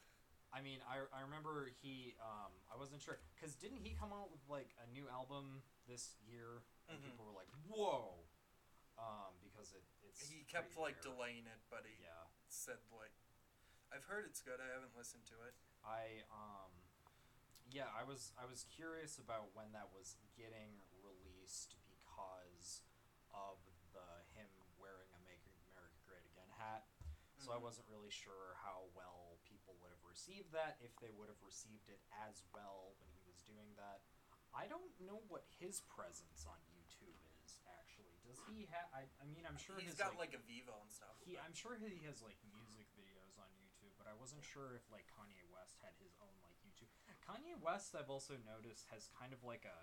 [0.54, 2.14] I mean, I, I remember he.
[2.22, 6.14] Um, I wasn't sure because didn't he come out with like a new album this
[6.26, 6.62] year?
[6.90, 7.06] And Mhm.
[7.06, 8.26] people were like, "Whoa,"
[8.98, 11.14] um, because it it's he kept like rare.
[11.14, 13.14] delaying it, but he Yeah, said like,
[13.94, 14.58] I've heard it's good.
[14.58, 15.54] I haven't listened to it.
[15.86, 16.70] I um,
[17.70, 22.82] yeah, I was I was curious about when that was getting released because
[23.30, 23.62] of
[23.94, 24.02] the
[24.34, 24.50] him
[24.82, 26.82] wearing a "Make America Great Again" hat.
[27.50, 31.26] So I wasn't really sure how well people would have received that, if they would
[31.26, 31.98] have received it
[32.30, 34.06] as well when he was doing that.
[34.54, 38.14] I don't know what his presence on YouTube is actually.
[38.22, 38.86] Does he have?
[38.94, 41.18] I, I mean, I'm sure He's his got like, like, a Vevo and stuff.
[41.26, 41.34] he.
[41.42, 45.10] I'm sure he has like music videos on YouTube, but I wasn't sure if like
[45.10, 46.86] Kanye West had his own like YouTube.
[47.26, 49.74] Kanye West, I've also noticed, has kind of like a.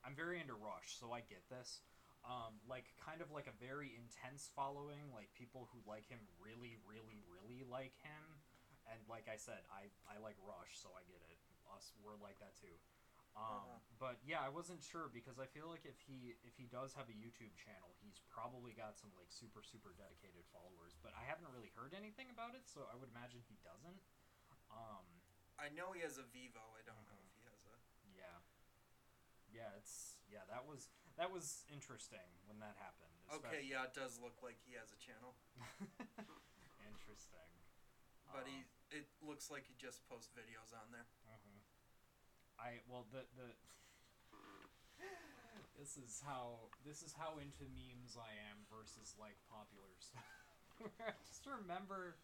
[0.00, 1.84] I'm very into Rush, so I get this.
[2.22, 6.78] Um, like kind of like a very intense following, like people who like him really,
[6.86, 8.38] really, really like him.
[8.86, 11.38] And like I said, I I like Rush, so I get it.
[11.74, 12.78] Us, we're like that too.
[13.34, 13.78] Um, Uh-huh.
[13.98, 17.08] But yeah, I wasn't sure because I feel like if he if he does have
[17.10, 20.94] a YouTube channel, he's probably got some like super super dedicated followers.
[21.02, 23.98] But I haven't really heard anything about it, so I would imagine he doesn't.
[24.70, 25.06] Um,
[25.58, 26.62] I know he has a Vevo.
[26.78, 27.74] I don't know if he has a.
[28.14, 28.38] yeah,
[29.50, 33.12] yeah, it's yeah that was that was interesting when that happened.
[33.32, 35.32] Okay, yeah, it does look like he has a channel,
[36.84, 37.50] interesting.
[38.32, 38.58] but Um, he
[38.92, 41.08] it looks like he just posts videos on there.
[41.24, 41.60] Mhm.
[42.60, 43.56] I well the the
[45.78, 50.28] this is how this is how into memes I am versus like popular stuff.
[51.00, 52.18] I just remember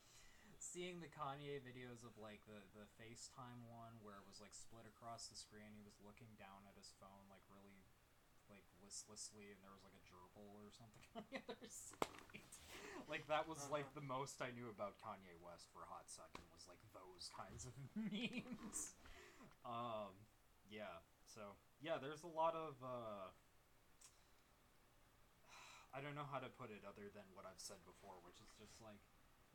[0.58, 4.84] seeing the Kanye videos of like the the FaceTime one where it was like split
[4.84, 5.72] across the screen.
[5.72, 7.87] He was looking down at his phone like really
[8.88, 12.08] listlessly, and there was like a gerbil or something on the other side.
[13.04, 14.00] Like that was like Uh-huh.
[14.00, 17.64] the most I knew about Kanye West for a hot second was like those kinds
[17.68, 18.96] of memes.
[19.64, 20.12] Um,
[20.68, 21.04] yeah.
[21.28, 23.28] So yeah, there's a lot of uh,
[25.92, 28.52] I don't know how to put it other than what I've said before, which is
[28.60, 29.00] just like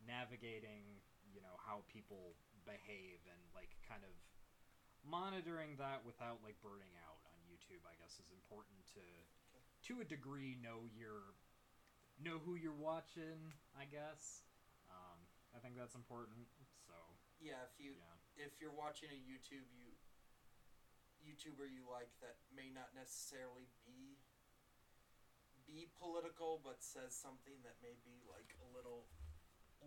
[0.01, 2.33] navigating, you know, how people
[2.65, 4.13] behave and like kind of
[5.05, 7.12] monitoring that without like burning out
[7.63, 7.83] YouTube.
[7.87, 9.03] I guess is important to
[9.87, 11.31] to a degree know your
[12.19, 13.55] know who you're watching.
[13.71, 14.43] I guess.
[14.91, 15.19] Um,
[15.55, 16.47] I think that's important.
[16.83, 16.93] So
[17.39, 18.43] Yeah, if you yeah.
[18.51, 19.95] if you're watching a YouTube you
[21.23, 24.19] YouTuber you like that may not necessarily be
[25.65, 29.07] be political but says something that may be like a little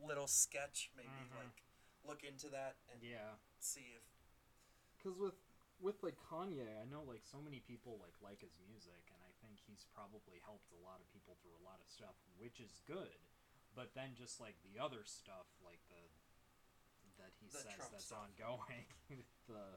[0.01, 1.37] little sketch maybe Mhm.
[1.37, 1.63] like
[2.05, 3.37] look into that and Yeah.
[3.61, 4.03] see if
[4.97, 5.37] because with
[5.81, 9.33] with like Kanye, I know like so many people like like his music, and I
[9.45, 12.81] think he's probably helped a lot of people through a lot of stuff, which is
[12.87, 13.21] good.
[13.77, 16.01] But then just like the other stuff, like the
[17.21, 18.25] that he The says Trump that's stuff.
[18.29, 18.89] ongoing,
[19.51, 19.77] the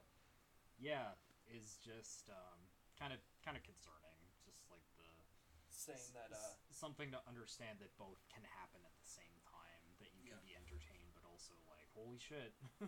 [0.80, 1.16] yeah
[1.52, 2.60] is just um,
[3.00, 4.20] kind of kind of concerning.
[4.48, 5.08] Just like the
[5.70, 9.84] saying that uh something to understand that both can happen at the same time.
[10.00, 10.48] That you can Yeah.
[10.48, 12.56] be entertained, but also like, holy shit.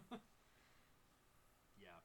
[1.78, 2.00] yeah.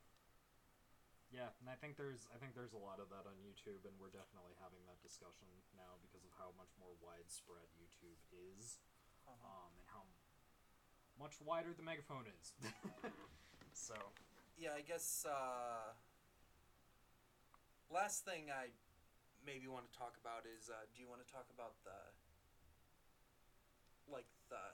[1.36, 3.92] Yeah, and I think there's I think there's a lot of that on YouTube, and
[4.00, 5.44] we're definitely having that discussion
[5.76, 8.80] now because of how much more widespread YouTube is,
[9.28, 9.44] uh-huh.
[9.44, 10.08] um, and how
[11.20, 12.56] much wider the megaphone is.
[13.76, 14.00] so
[14.56, 15.92] yeah, I guess uh
[17.92, 18.72] last thing I
[19.44, 22.00] maybe want to talk about is uh do you want to talk about the
[24.08, 24.64] like the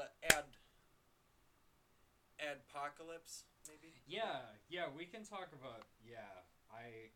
[0.00, 0.48] the ad
[2.42, 3.94] adpocalypse maybe?
[4.06, 6.46] Yeah, yeah, we can talk about yeah.
[6.70, 7.12] I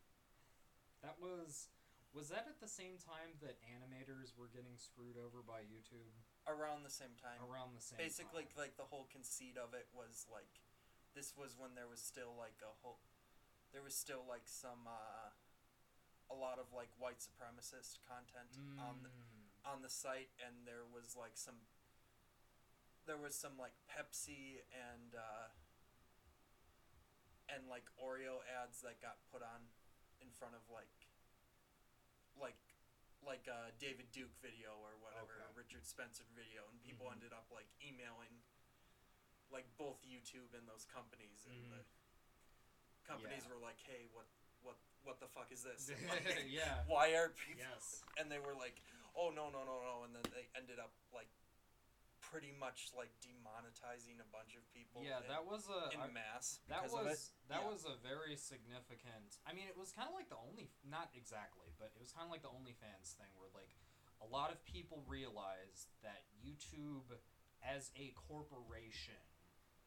[1.01, 1.67] that was
[2.13, 6.13] was that at the same time that animators were getting screwed over by YouTube
[6.45, 7.39] Around the same time.
[7.39, 8.67] around the same Basically time?
[8.67, 10.61] like the whole conceit of it was like
[11.15, 12.99] this was when there was still like a whole
[13.71, 15.31] there was still like some uh
[16.31, 19.71] a lot of like white supremacist content on the, Mm.
[19.73, 21.55] on the site and there was like some
[23.05, 25.51] there was some like Pepsi and uh
[27.51, 29.67] and like Oreo ads that got put on
[30.23, 30.89] in front of like
[32.39, 32.57] like
[33.23, 35.47] like a David Duke video or whatever, Okay.
[35.47, 37.19] a Richard Spencer video and people Mhm.
[37.19, 38.43] ended up like emailing
[39.51, 41.69] like both YouTube and those companies and Mhm.
[41.71, 41.83] the
[43.07, 43.53] companies Yeah.
[43.53, 44.27] were like, "Hey, what
[44.61, 46.83] what what the fuck is this?" Like, yeah.
[46.87, 48.03] Why are people Yes.
[48.17, 48.81] and they were like,
[49.15, 51.29] "Oh no, no, no, no," and then they ended up like
[52.33, 55.05] pretty much like demonetizing a bunch of people.
[55.05, 56.57] Yeah, in, that was a in I- mass.
[56.65, 57.09] that because of it.
[57.13, 57.21] was
[57.53, 57.69] that Yeah.
[57.69, 59.37] was a very significant.
[59.45, 62.25] I mean, it was kind of like the only not exactly, but it was kind
[62.25, 63.69] of like the OnlyFans thing where like
[64.17, 67.13] a lot of people realized that YouTube
[67.61, 69.21] as a corporation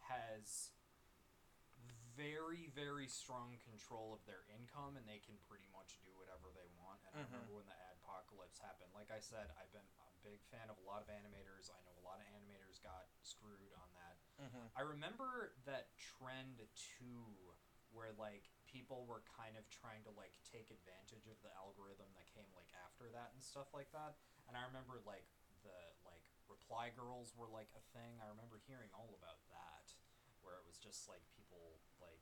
[0.07, 0.71] has
[2.17, 6.65] very very strong control of their income and they can pretty much do whatever they
[6.81, 7.21] want and Mhm.
[7.21, 9.85] i remember when the adpocalypse happened like i said i've been
[10.27, 13.71] big fan of a lot of animators i know a lot of animators got screwed
[13.79, 14.69] on that Mhm.
[14.77, 17.57] I remember that trend too,
[17.89, 22.29] where like people were kind of trying to like take advantage of the algorithm that
[22.29, 24.21] came like after that and stuff like that.
[24.45, 25.25] And I remember like
[25.65, 25.73] the
[26.05, 28.21] like reply girls were like a thing.
[28.21, 29.89] I remember hearing all about that,
[30.45, 32.21] where it was just like people like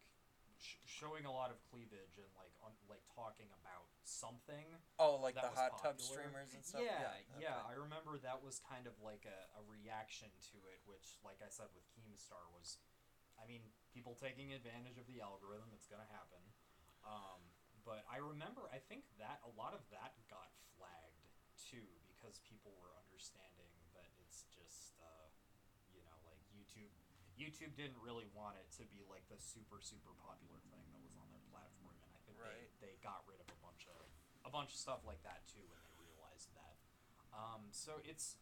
[0.65, 4.65] sh- showing a lot of cleavage and like on like talking about something
[4.97, 6.81] Oh, like the hot tub streamers and stuff.
[6.81, 7.71] Yeah, yeah, okay.
[7.71, 11.51] I remember that was kind of like a, a reaction to it, which, like I
[11.53, 12.79] said with Keemstar, was,
[13.37, 15.75] I mean, people taking advantage of the algorithm.
[15.77, 16.41] It's gonna happen.
[17.05, 17.43] Um,
[17.85, 22.73] but I remember, I think that a lot of that got flagged too because people
[22.81, 25.29] were understanding that it's just, uh,
[25.93, 26.41] you know, like
[27.39, 27.75] YouTube.
[27.75, 31.27] Didn't really want it to be like the super super popular thing that was on
[31.31, 32.71] their platform, and I think Right.
[32.81, 34.01] they, they got rid of a bunch of
[34.45, 36.77] a bunch of stuff like that too when they realized that.
[37.35, 38.37] Um, so it's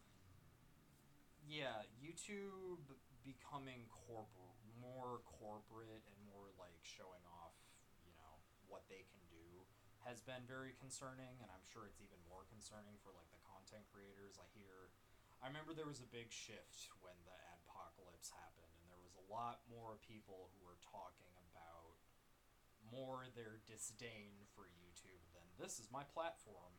[1.43, 2.83] yeah, YouTube
[3.23, 7.55] becoming corporate, more corporate and more like showing off,
[8.03, 8.33] you know,
[8.67, 9.63] what they can do
[10.03, 13.87] has been very concerning, and I'm sure it's even more concerning for like the content
[13.87, 14.35] creators.
[14.35, 14.91] I hear,
[15.39, 18.82] I remember there was a big shift when the adpocalypse happened, and there was
[19.23, 21.95] a lot more people who were talking about
[22.91, 26.73] more their disdain for YouTube than this is my platform.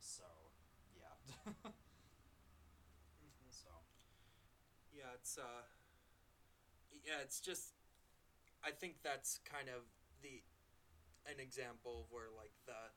[0.00, 0.24] So,
[0.94, 1.16] yeah.
[3.22, 3.50] Mhm.
[3.50, 3.68] so,
[4.92, 5.62] Yeah, it's uh
[7.04, 7.72] yeah, it's just
[8.64, 9.82] I think that's kind of
[10.22, 10.42] the
[11.30, 12.92] an example of where like the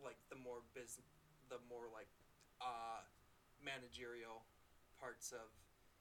[0.00, 0.98] like the more bus
[1.48, 2.08] the more like
[2.60, 3.02] uh
[3.60, 4.46] managerial
[4.98, 5.48] parts of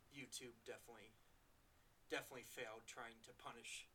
[0.10, 1.14] YouTube definitely
[2.10, 3.88] definitely failed trying to punish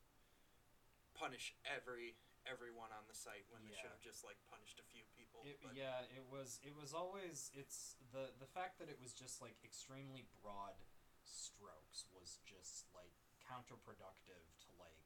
[1.15, 5.05] punish every everyone on the site when they should have just like punished a few
[5.17, 5.45] people.
[5.49, 6.61] it, but yeah, it was.
[6.61, 7.51] It was always.
[7.57, 10.77] It's the the fact that it was just like extremely broad
[11.25, 15.01] strokes was just like counterproductive to like.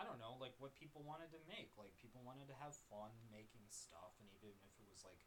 [0.00, 1.76] I don't know, like what people wanted to make.
[1.76, 5.20] Like people wanted to have fun making stuff, and even if it was like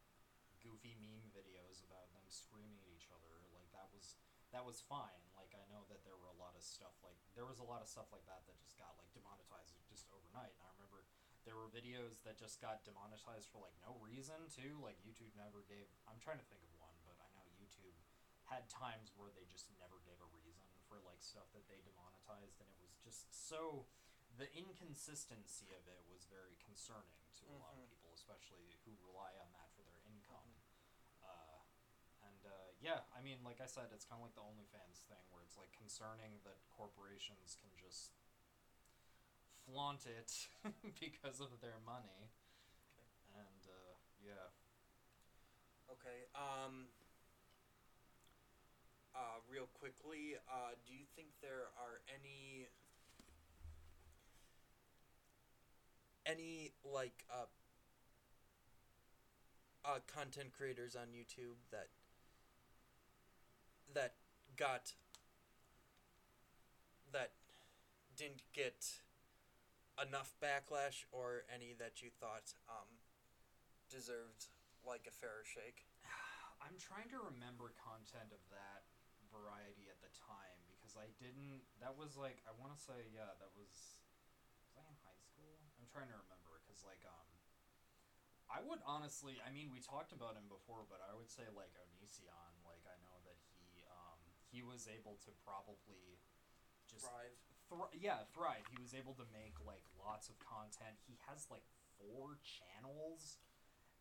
[0.65, 4.17] goofy meme videos about them screaming at each other, like that was
[4.53, 5.21] that was fine.
[5.35, 7.81] Like I know that there were a lot of stuff like there was a lot
[7.81, 10.53] of stuff like that that just got like demonetized just overnight.
[10.55, 11.03] And I remember
[11.43, 14.77] there were videos that just got demonetized for like no reason too.
[14.79, 15.89] Like YouTube never gave.
[16.07, 17.97] I'm trying to think of one, but I know YouTube
[18.47, 22.61] had times where they just never gave a reason for like stuff that they demonetized,
[22.61, 23.89] and it was just so.
[24.33, 27.93] The inconsistency of it was very concerning to a lot of Mhm.
[27.93, 30.57] people, especially who rely on that for their income.
[31.21, 31.61] Uh,
[32.25, 35.23] and uh, yeah, I mean, like I said, it's kind of like the OnlyFans thing,
[35.31, 38.11] where it's like concerning that corporations can just
[39.63, 40.51] flaunt it
[40.99, 42.35] because of their money.
[43.31, 44.51] And uh, yeah,
[45.91, 46.27] Okay.
[46.35, 46.87] Um.
[49.15, 52.65] Uh, real quickly, uh, do you think there are any
[56.25, 57.45] any like uh,
[59.85, 61.89] uh content creators on YouTube that
[63.93, 64.15] that
[64.55, 64.93] got
[67.11, 67.31] that
[68.15, 69.03] didn't get
[70.01, 72.89] enough backlash or any that you thought um
[73.89, 74.49] deserved
[74.81, 75.85] like a fair shake?
[76.63, 78.87] I'm trying to remember content of that
[79.33, 80.61] variety at the time
[80.93, 81.65] because I didn't.
[81.81, 83.97] That was like I want to say yeah, that was.
[84.69, 85.57] Was I in high school?
[85.77, 87.29] I'm trying to remember because like um.
[88.53, 91.73] I would honestly, I mean, we talked about him before, but I would say like
[91.73, 92.53] Onision.
[92.61, 93.17] Like I know
[94.53, 96.21] he was able to probably
[96.85, 97.33] just Thrive.
[97.73, 98.69] Thr- yeah, thrive.
[98.69, 101.01] He was able to make like lots of content.
[101.09, 101.65] He has like
[101.97, 103.41] four channels,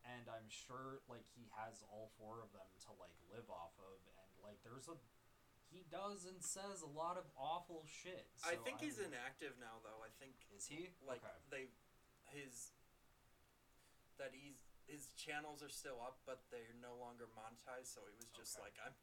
[0.05, 3.97] and I'm sure like he has all four of them to like live off of.
[4.21, 4.93] And like there's a
[5.73, 8.29] he does and says a lot of awful shit.
[8.45, 10.05] I think he's I'm- inactive now, though.
[10.05, 11.33] I think Is he like okay?
[11.49, 11.63] they
[12.29, 12.77] his
[14.21, 17.89] that he's his channels are still up, but they're no longer monetized.
[17.89, 18.69] So he was just Okay.
[18.69, 18.93] like, I'm.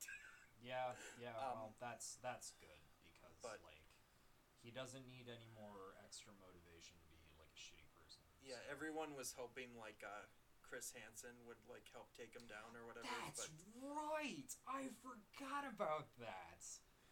[0.60, 1.32] Yeah, yeah.
[1.40, 3.80] Um, well, that's that's good because but- like
[4.60, 8.20] he doesn't need any more extra motivation to be like a shitty person.
[8.44, 8.68] yeah, so.
[8.68, 10.28] everyone was hoping like uh,
[10.60, 13.50] Chris Hansen would like help take him down or whatever, That's but
[13.80, 14.52] right.
[14.68, 16.60] I forgot about that.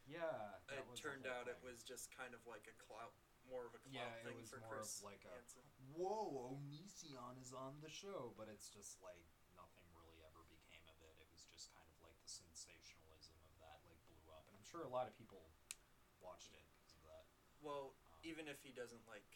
[0.05, 0.61] Yeah.
[0.69, 3.13] that it turned out it was just kind of like a clout,
[3.49, 5.65] more of a clout Yeah, it was for more of Chris like a- Hansen.
[5.97, 9.25] Whoa, Onision is on the show, but it's just like
[9.57, 11.17] nothing really ever became of it.
[11.21, 14.58] It was just kind of like the sensationalism of that like blew up, and I'm
[14.69, 15.41] sure a lot of people
[16.21, 17.25] watched it because of that.
[17.64, 19.27] Well, Um, even if he doesn't like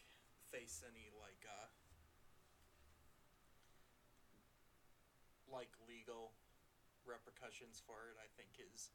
[0.53, 1.67] face any like uh
[5.49, 6.33] like legal
[7.05, 8.89] repercussions for it, I think his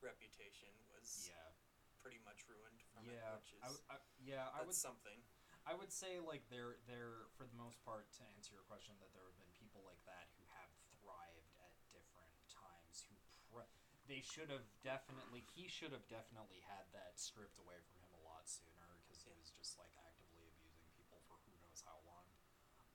[0.00, 1.52] reputation was yeah,
[2.00, 4.48] pretty much ruined from yeah, it, which is I, I- yeah.
[4.56, 5.20] I would something.
[5.68, 9.12] I would say like there there for the most part to answer your question that
[9.12, 13.14] there have been people like that who have thrived at different times who
[13.52, 13.68] pre-
[14.10, 18.22] they should have definitely he should have definitely had that stripped away from him a
[18.26, 22.26] lot sooner because he was just like actively abusing people for who knows how long.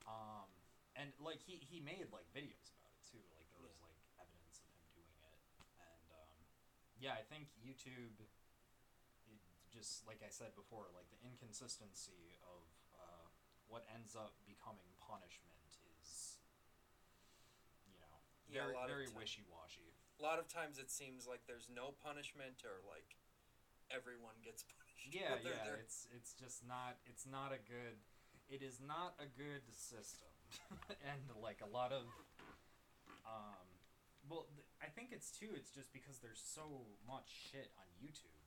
[0.04, 0.50] Um
[0.94, 3.88] and like he he made like videos about it too like there was Yeah.
[3.88, 5.40] like evidence of him doing it
[5.80, 6.38] and um
[7.00, 9.40] yeah I think YouTube it
[9.72, 12.62] just like I said before, like the inconsistency of
[12.94, 13.26] uh,
[13.66, 16.38] what ends up becoming punishment is,
[17.84, 19.65] you know, Yeah, very very wishy washy.
[20.16, 23.20] A lot of times it seems like there's no punishment or like
[23.92, 25.12] everyone gets punished.
[25.12, 25.76] Yeah, yeah.
[25.80, 28.00] It's it's just not it's not a good
[28.48, 30.30] it is not a good system,
[31.10, 32.06] and like a lot of
[33.26, 33.66] um,
[34.30, 35.50] well, th- I think it's too.
[35.54, 38.38] It's just because there's so much shit on YouTube.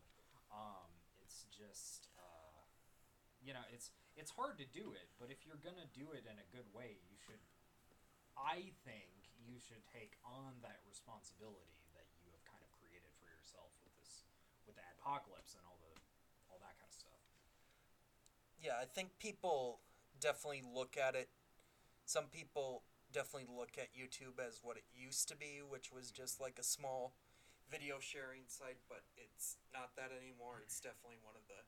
[0.51, 0.87] Um,
[1.19, 2.63] it's just uh,
[3.43, 6.39] you know, it's it's hard to do it, but if you're gonna do it in
[6.39, 7.39] a good way, you should.
[8.39, 9.18] I think
[9.49, 13.89] you should take on that responsibility that you have kind of created for yourself with
[13.97, 14.29] this,
[14.69, 15.93] with the adpocalypse and all the,
[16.53, 17.19] all that kind of stuff.
[18.61, 19.81] yeah, I think people
[20.21, 21.33] definitely look at it.
[22.05, 26.21] Some people definitely look at YouTube as what it used to be, which was mm-hmm.
[26.21, 27.17] just like a small
[27.69, 30.61] video sharing site, but it's not that anymore.
[30.61, 30.93] It's mm-hmm.
[30.93, 31.61] definitely one of the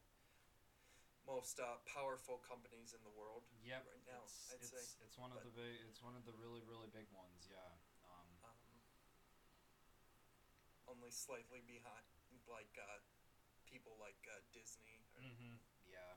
[1.28, 3.46] most uh, powerful companies in the world.
[3.62, 3.86] Yep.
[3.86, 6.34] Right now, it's, I'd it's, say, it's one of the big, it's one of the
[6.34, 7.48] really really big ones.
[7.50, 7.58] Yeah.
[8.06, 8.60] Um, Um,
[10.90, 12.04] only slightly behind,
[12.50, 13.00] like uh,
[13.70, 15.08] people like uh, Disney.
[15.16, 15.56] Or, Mm-hmm.
[15.88, 16.14] Yeah.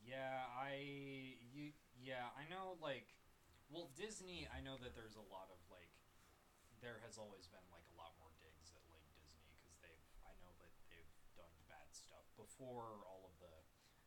[0.00, 0.76] Yeah, I
[1.50, 3.16] you yeah, I know like
[3.72, 5.90] well Disney, I know that there's a lot of like
[6.84, 10.36] there has always been like a lot more digs at like Disney cuz they've I
[10.38, 13.15] know that they've done bad stuff before all of the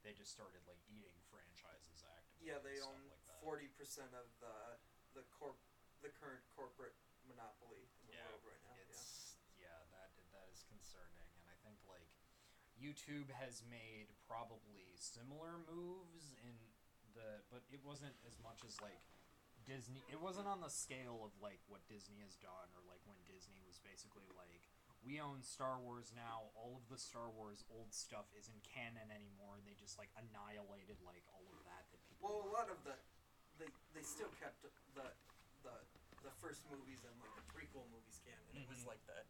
[0.03, 2.49] they just started like eating franchises actively.
[2.49, 4.79] Yeah, they own like forty percent of the
[5.15, 5.59] the corp
[5.99, 6.95] the current corporate
[7.27, 8.75] monopoly in the yeah, world right now.
[8.87, 9.75] It's yeah.
[9.91, 12.07] that that is concerning, and I think like
[12.79, 16.55] YouTube has made probably similar moves in
[17.11, 19.03] the, but it wasn't as much as like
[19.67, 20.01] Disney.
[20.07, 23.59] It wasn't on the scale of like what Disney has done, or like when Disney
[23.67, 24.63] was basically like.
[25.05, 26.51] We own Star Wars now.
[26.59, 30.99] All of the Star Wars old stuff isn't canon anymore, and they just like annihilated
[31.01, 32.21] like all of that that people.
[32.29, 32.93] Well, a lot of the
[33.57, 34.71] they they still kept the
[35.63, 35.75] the
[36.23, 38.43] the first movies and like the prequel movies canon.
[38.53, 38.91] It was Mhm.
[38.91, 39.23] like the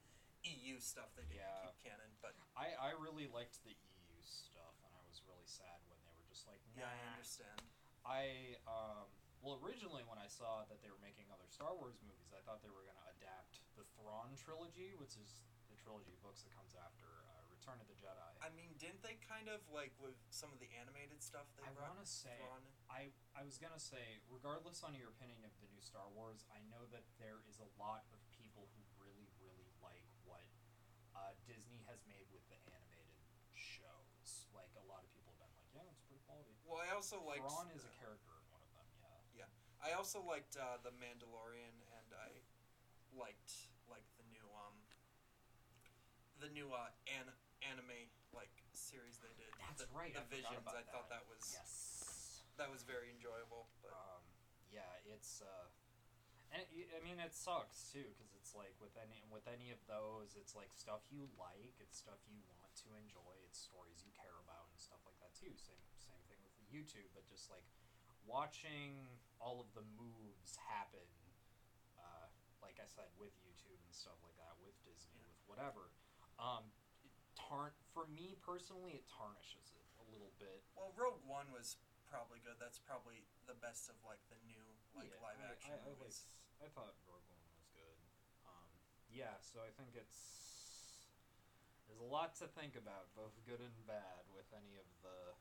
[0.49, 1.69] EU stuff they didn't Yeah.
[1.69, 5.79] keep canon, but I I really liked the EU stuff, and I was really sad
[5.87, 7.61] when they were just like, yeah, I understand.
[8.03, 9.05] I um
[9.41, 12.61] well originally when I saw that they were making other Star Wars movies, I thought
[12.65, 15.45] they were gonna adapt the Thrawn trilogy, which is
[15.89, 18.29] trilogy of books that comes after uh, Return of the Jedi.
[18.45, 21.73] I mean, didn't they kind of like with some of the animated stuff they I
[21.73, 22.61] want to say Thrawn?
[22.93, 26.61] I I was gonna say regardless on your opinion of the new Star Wars, I
[26.69, 30.45] know that there is a lot of people who really really like what
[31.17, 33.17] uh, Disney has made with the animated
[33.57, 34.45] shows.
[34.53, 36.53] Like a lot of people have been like, yeah, it's pretty quality.
[36.69, 38.85] Well, I also liked Thrawn is a character in one of them.
[39.33, 39.49] Yeah.
[39.81, 42.45] I also liked uh, the Mandalorian, and I
[43.17, 44.77] liked like the new um
[46.39, 49.51] the new uh, an- anime like series they did.
[49.59, 50.63] That's the, right, The I Visions.
[50.67, 51.23] I thought that.
[51.23, 52.43] that was Yes.
[52.57, 53.67] that was very enjoyable.
[53.83, 54.23] But um,
[54.71, 55.67] yeah, it's uh,
[56.55, 59.79] and it, I mean it sucks too because it's like with any with any of
[59.91, 64.11] those, it's like stuff you like, it's stuff you want to enjoy, it's stories you
[64.15, 65.51] care about and stuff like that too.
[65.59, 67.67] Same same thing with the YouTube, but just like
[68.23, 68.95] watching
[69.39, 71.07] all of the moves happen,
[71.97, 72.27] uh,
[72.63, 75.91] like I said with YouTube and stuff like that, with Disney, with whatever.
[76.39, 76.63] Um,
[77.03, 80.63] it tar- for me personally, it tarnishes it a little bit.
[80.75, 81.75] well, Rogue One was
[82.07, 82.55] probably good.
[82.57, 84.63] That's probably the best of like the new
[84.95, 86.23] like Yeah, live action I, I, movies.
[86.25, 87.99] liked- I thought Rogue One was good.
[88.47, 88.71] Um,
[89.11, 90.15] yeah, so I think it's
[91.91, 95.33] there's a lot to think about, both good and bad, with any of the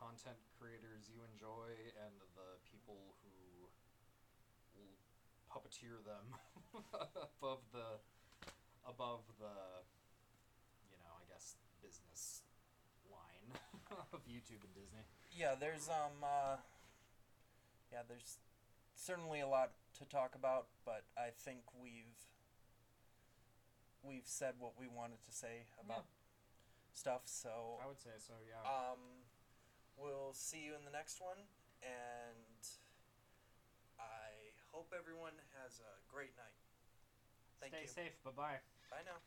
[0.00, 1.68] content creators you enjoy
[2.00, 3.68] and the people who
[4.72, 4.96] will
[5.52, 6.24] puppeteer them
[7.36, 8.00] above the
[8.88, 9.52] above the
[10.88, 12.42] you know I guess business
[13.10, 13.58] line
[14.12, 15.04] of YouTube and Disney.
[15.32, 16.56] Yeah, there's um uh
[17.92, 18.38] yeah, there's
[18.94, 22.20] certainly a lot to talk about, but I think we've
[24.02, 26.04] we've said what we wanted to say about
[26.94, 28.34] stuff, so I would say so.
[28.46, 28.62] Yeah.
[28.64, 29.26] um
[29.96, 31.44] we'll see you in the next one
[31.82, 32.64] and
[34.00, 36.56] I hope everyone has a great night.
[37.60, 37.88] Thank you.
[37.88, 38.08] Stay you.
[38.08, 38.16] safe.
[38.24, 38.58] Bye bye.
[38.90, 39.20] Bye now.